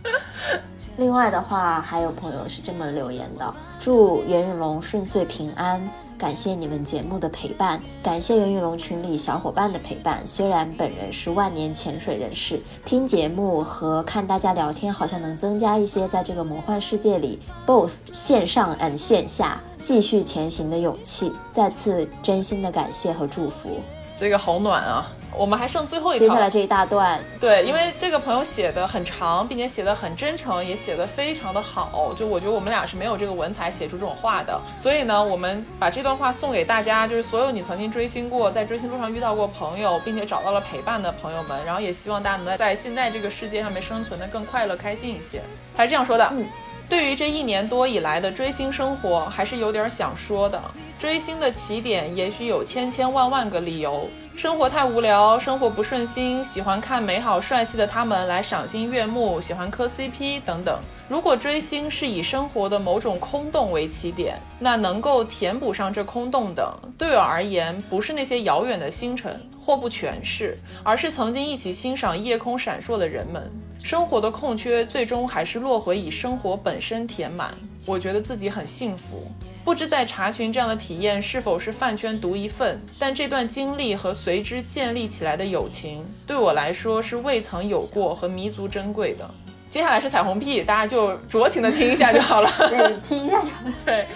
[0.97, 5.87] 另外的话，还有朋友是这么留言的：祝袁宇龙顺遂平安。
[6.17, 10.21] 感谢你们节目的陪伴，感谢袁宇龙群里小伙伴的陪伴。
[10.25, 21.31] 虽然本人是万年潜水人士，听节目和看大家聊天，好像能增加一些在这个魔幻世界里 both 线上 and 线下继续前行的勇气。
[21.51, 23.69] 再次真心的感谢和祝福。
[24.17, 25.05] 这个好暖啊！
[25.35, 32.11] 我们还剩最后一条接下来这一大段，对，因为这个朋友写的很长，并且写的很真诚，也写的非常的好。
[32.15, 41.63] 就我觉得我们俩是没有这个文采写出这种话的，所以呢，我们把这段话送给大家，就是所有你曾经追星过，在追星路上遇到过朋友，并且找到了陪伴的朋友们。
[41.63, 45.43] 然后也希望大家能在在现在这个世界上面生存的更快乐、开心一些。
[45.75, 46.27] 他是这样说的。
[46.31, 46.47] 嗯
[46.89, 50.61] 对于这一年多以来的追星生活，还是有点想说的。
[50.97, 60.79] 追星的起点也许有千千万万个理由，生活太无聊，生活不顺心，喜欢看美好帅气的他们来赏心悦目，喜欢磕 CP 等等。
[61.09, 73.51] 如果追星是以生活的某种空洞为起点，那能够填补上这空洞的，对我而言，不是那些遥远的星辰，或不全是，而是曾经一起欣赏夜空闪烁的人们。
[73.83, 77.53] 生活的空缺，最终还是落回以生活本身填满。
[77.85, 79.29] 我觉得自己很幸福。
[79.65, 89.29] 不知在查询这样的体验是否是饭圈独一份，但这段经历和随之建立起来的友情，对我来说是未曾有过和弥足珍贵的。
[89.69, 92.49] 接下来是彩虹屁，大家就酌情的听一下就好了。
[92.69, 93.47] 对，听一下就。
[93.85, 94.07] 对，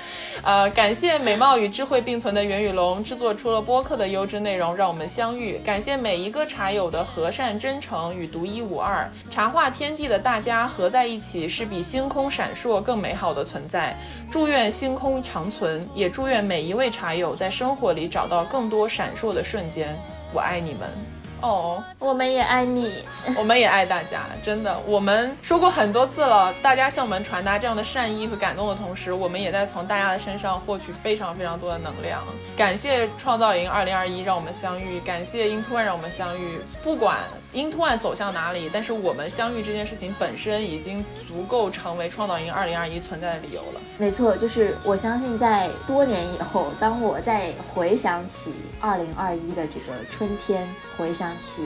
[0.42, 5.60] 呃，感谢美貌与智慧并存的袁宇龙制作出了播客的优质内容，让我们相遇。
[5.66, 9.10] 感谢每一个茶友的和善、真诚与独一无二。
[9.30, 13.96] 茶话天地的大家合在一起，是比星空闪烁更美好的存在。
[14.32, 19.96] 祝愿星空长存，也祝愿每一位茶友在生活里找到更多闪烁的瞬间。
[20.34, 21.21] 我爱你们。
[21.42, 23.04] 哦，我们也爱你。
[23.38, 24.80] 我们也爱大家，真的。
[24.86, 32.22] 我们说过很多次了，大家向我们传达这样的善意和感动的同时，我们也在从大家的身上获取非常非常多的能量。
[32.56, 36.60] 感谢创造营二零二一让我们相遇，感谢 Into One 让我们相遇。
[36.84, 37.18] 不管
[37.54, 43.82] Into One 走向哪里，但是我们相遇这件事情本身已经足够成为创造营二零二一存在的理由了。
[43.98, 50.66] 没错，就是我相信在多年以后，当我再回想起二零二一的这个春天，
[50.98, 51.64] 回想起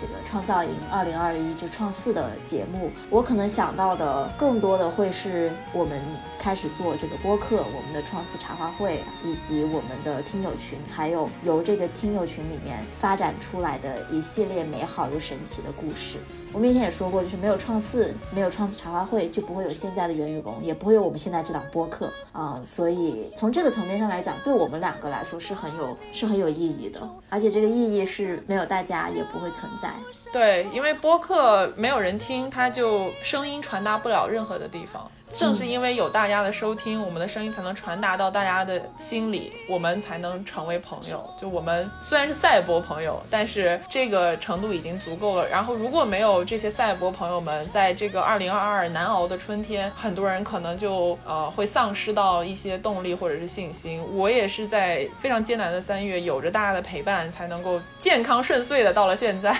[0.00, 6.00] 这个创造营二零二一就创四的节目，我可能想到的更多的会是我们
[6.44, 16.18] 开始做这个播客，我们的创四茶话会，以及我们的听友群，还有由这个听友群里面发展出来的一系列美好又神奇的故事。
[16.52, 29.94] 我们以前也说过，就是没有创四，没有创四茶话会，就不会有现在的袁宇龙，也不会有我们现在这档播客啊、所以从这个层面上来讲，对我们两个来说是很有是很有意义的，而且这个意义是没有大家也不会存在。
[30.30, 35.10] 对，因为播客没有人听，它就声音传达不了任何的地方。
[35.36, 41.28] 正是因为有大家的收听，我们的声音才能传达到大家的心里，我们才能成为朋友。
[41.40, 45.48] 就我们虽然是赛博朋友，但是这个程度已经足够了。
[45.48, 54.02] 然后如果没有这些赛博朋友们，在这个二零二二难熬的春天，很多人可能就呃会丧失到一些动力或者是信心。
[54.14, 59.52] 我也是在非常艰难的三月，有着大家的陪伴，才能够健康顺遂的到了现在。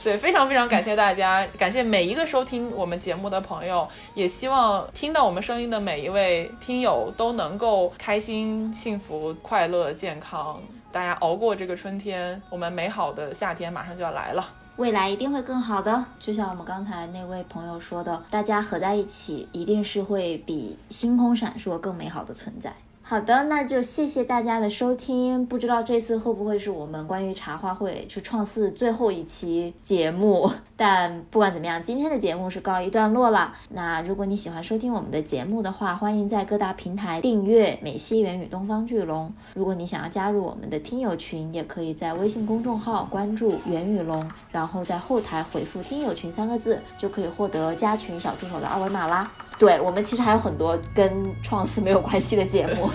[0.00, 10.62] 所以非常非常感谢大家，感谢每一个收听我们节目的朋友，也希望听听到我们声音的每一位听友都能够开心、幸福、快乐、健康。
[10.92, 14.48] 大家熬过这个春天，我们美好的夏天马上就要来了。
[14.76, 22.72] 未来一定会更好的，就像我们刚才那位朋友说的，大家合在一起，一定是会比星空闪烁更美好的存在。
[23.10, 25.44] 好的，那就谢谢大家的收听。
[25.44, 33.52] 不知道这次会不会是我们关于茶话会去创四最后一期节目，但不管怎么样，今天的节目是告一段落了。
[33.70, 39.34] 那如果你喜欢收听我们的节目的话，欢迎在各大平台订阅美西元与东方巨龙。
[39.56, 49.32] 如果你想要加入我们的听友群，也可以在微信公众号关注元与龙，然后在后台回复“听友群”三个字，就可以获得加群小助手的二维码啦。
[49.60, 52.90] 对我们其实还有很多跟创思没有关系的节目，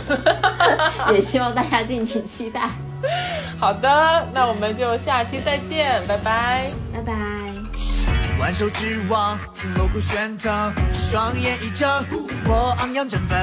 [1.14, 2.68] 也希望大家敬请期待。
[3.60, 6.72] 好的，那我们就下期再见，拜拜。
[6.92, 7.14] 拜拜。
[8.40, 12.04] 万手之王，听锣鼓喧腾，双眼一睁，
[12.48, 13.38] 我昂扬振奋。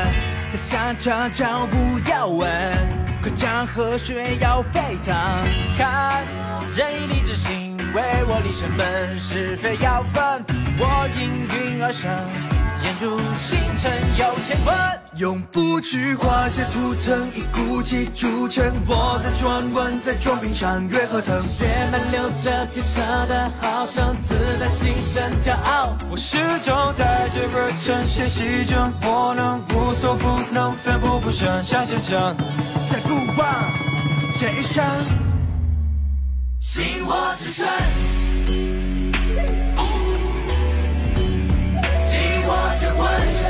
[0.51, 1.77] 在下这脚步
[2.11, 2.51] 要稳，
[3.23, 5.15] 可江河水要沸腾。
[5.79, 6.25] 看，
[6.75, 10.45] 仁义礼智信为我立身本，是非要分。
[10.79, 12.11] 我应运而生，
[12.83, 14.77] 演入星辰有乾坤。
[15.17, 21.41] 永不惧华夏图腾，一股气铸成我的传闻，在装冰上越河腾。
[21.43, 25.97] 血脉流着天生的好胜，自带心生骄傲。
[26.11, 32.35] 我始终带着热忱，学习着我能无所不能，奋不顾身向前程，
[32.91, 33.71] 在不忘
[34.41, 34.85] 这一生。
[36.59, 37.67] 星火之神，
[43.03, 43.42] 火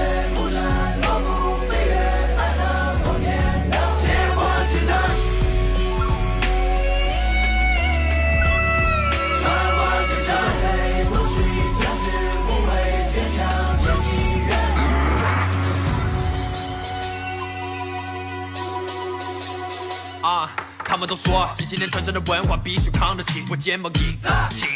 [21.02, 24.16] 们都说几千年传承的文化必须扛得起我肩膀硬，
[24.48, 24.66] 起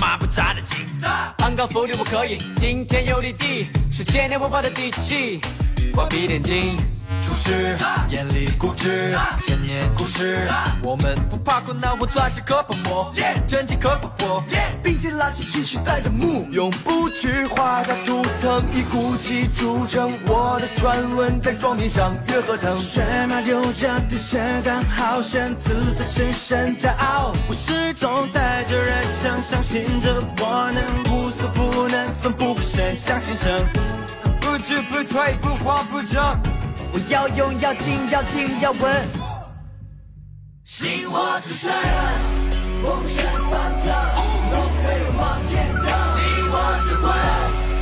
[0.00, 0.78] 马步扎得紧，
[1.36, 5.38] 安高浮流不可以，顶天又立地是千年文化的底气，
[5.94, 6.78] 画笔点睛。
[7.26, 7.76] 处事
[8.08, 9.12] 严厉固执，
[9.44, 10.48] 千年故事。
[10.80, 13.12] 我们不怕困难或钻石可泡沫，
[13.48, 14.44] 真情可捕获，
[14.80, 16.46] 并肩拉起新时代的幕。
[16.52, 22.78] 永不惧画下图腾，以骨气铸成我的传闻，在桌面上越河腾。
[22.78, 27.32] 血脉流着天生的好胜，自带神圣骄傲。
[27.48, 33.66] 我始终带着热忱，相信着我能无所不能，奋不顾身向前程。
[34.40, 36.40] 不知不退，不慌不张。
[36.92, 39.08] 我要勇，要劲，要听，要稳。
[40.64, 41.70] 星火之神，
[42.82, 43.86] 风神翻腾，
[44.52, 44.84] 龙飞
[45.16, 45.84] 往天腾。
[46.18, 47.04] 萤火之魂，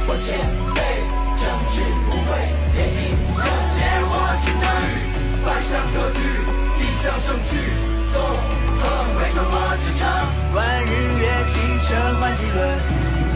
[0.07, 0.27] 我谦
[0.75, 0.79] 卑，
[1.39, 1.43] 正
[1.73, 1.75] 直
[2.07, 2.33] 无畏，
[2.75, 3.03] 天应
[3.39, 3.43] 人。
[3.75, 4.67] 借我之能，
[5.45, 6.19] 万象割据，
[6.79, 7.51] 地上生去，
[8.13, 8.15] 纵
[8.79, 8.83] 横
[9.17, 10.03] 为我之城。
[10.53, 11.89] 观日月星辰
[12.21, 12.59] 换几轮，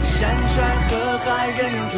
[0.05, 0.17] 山
[0.53, 0.55] 川
[0.87, 0.91] 河
[1.25, 1.97] 海任永存。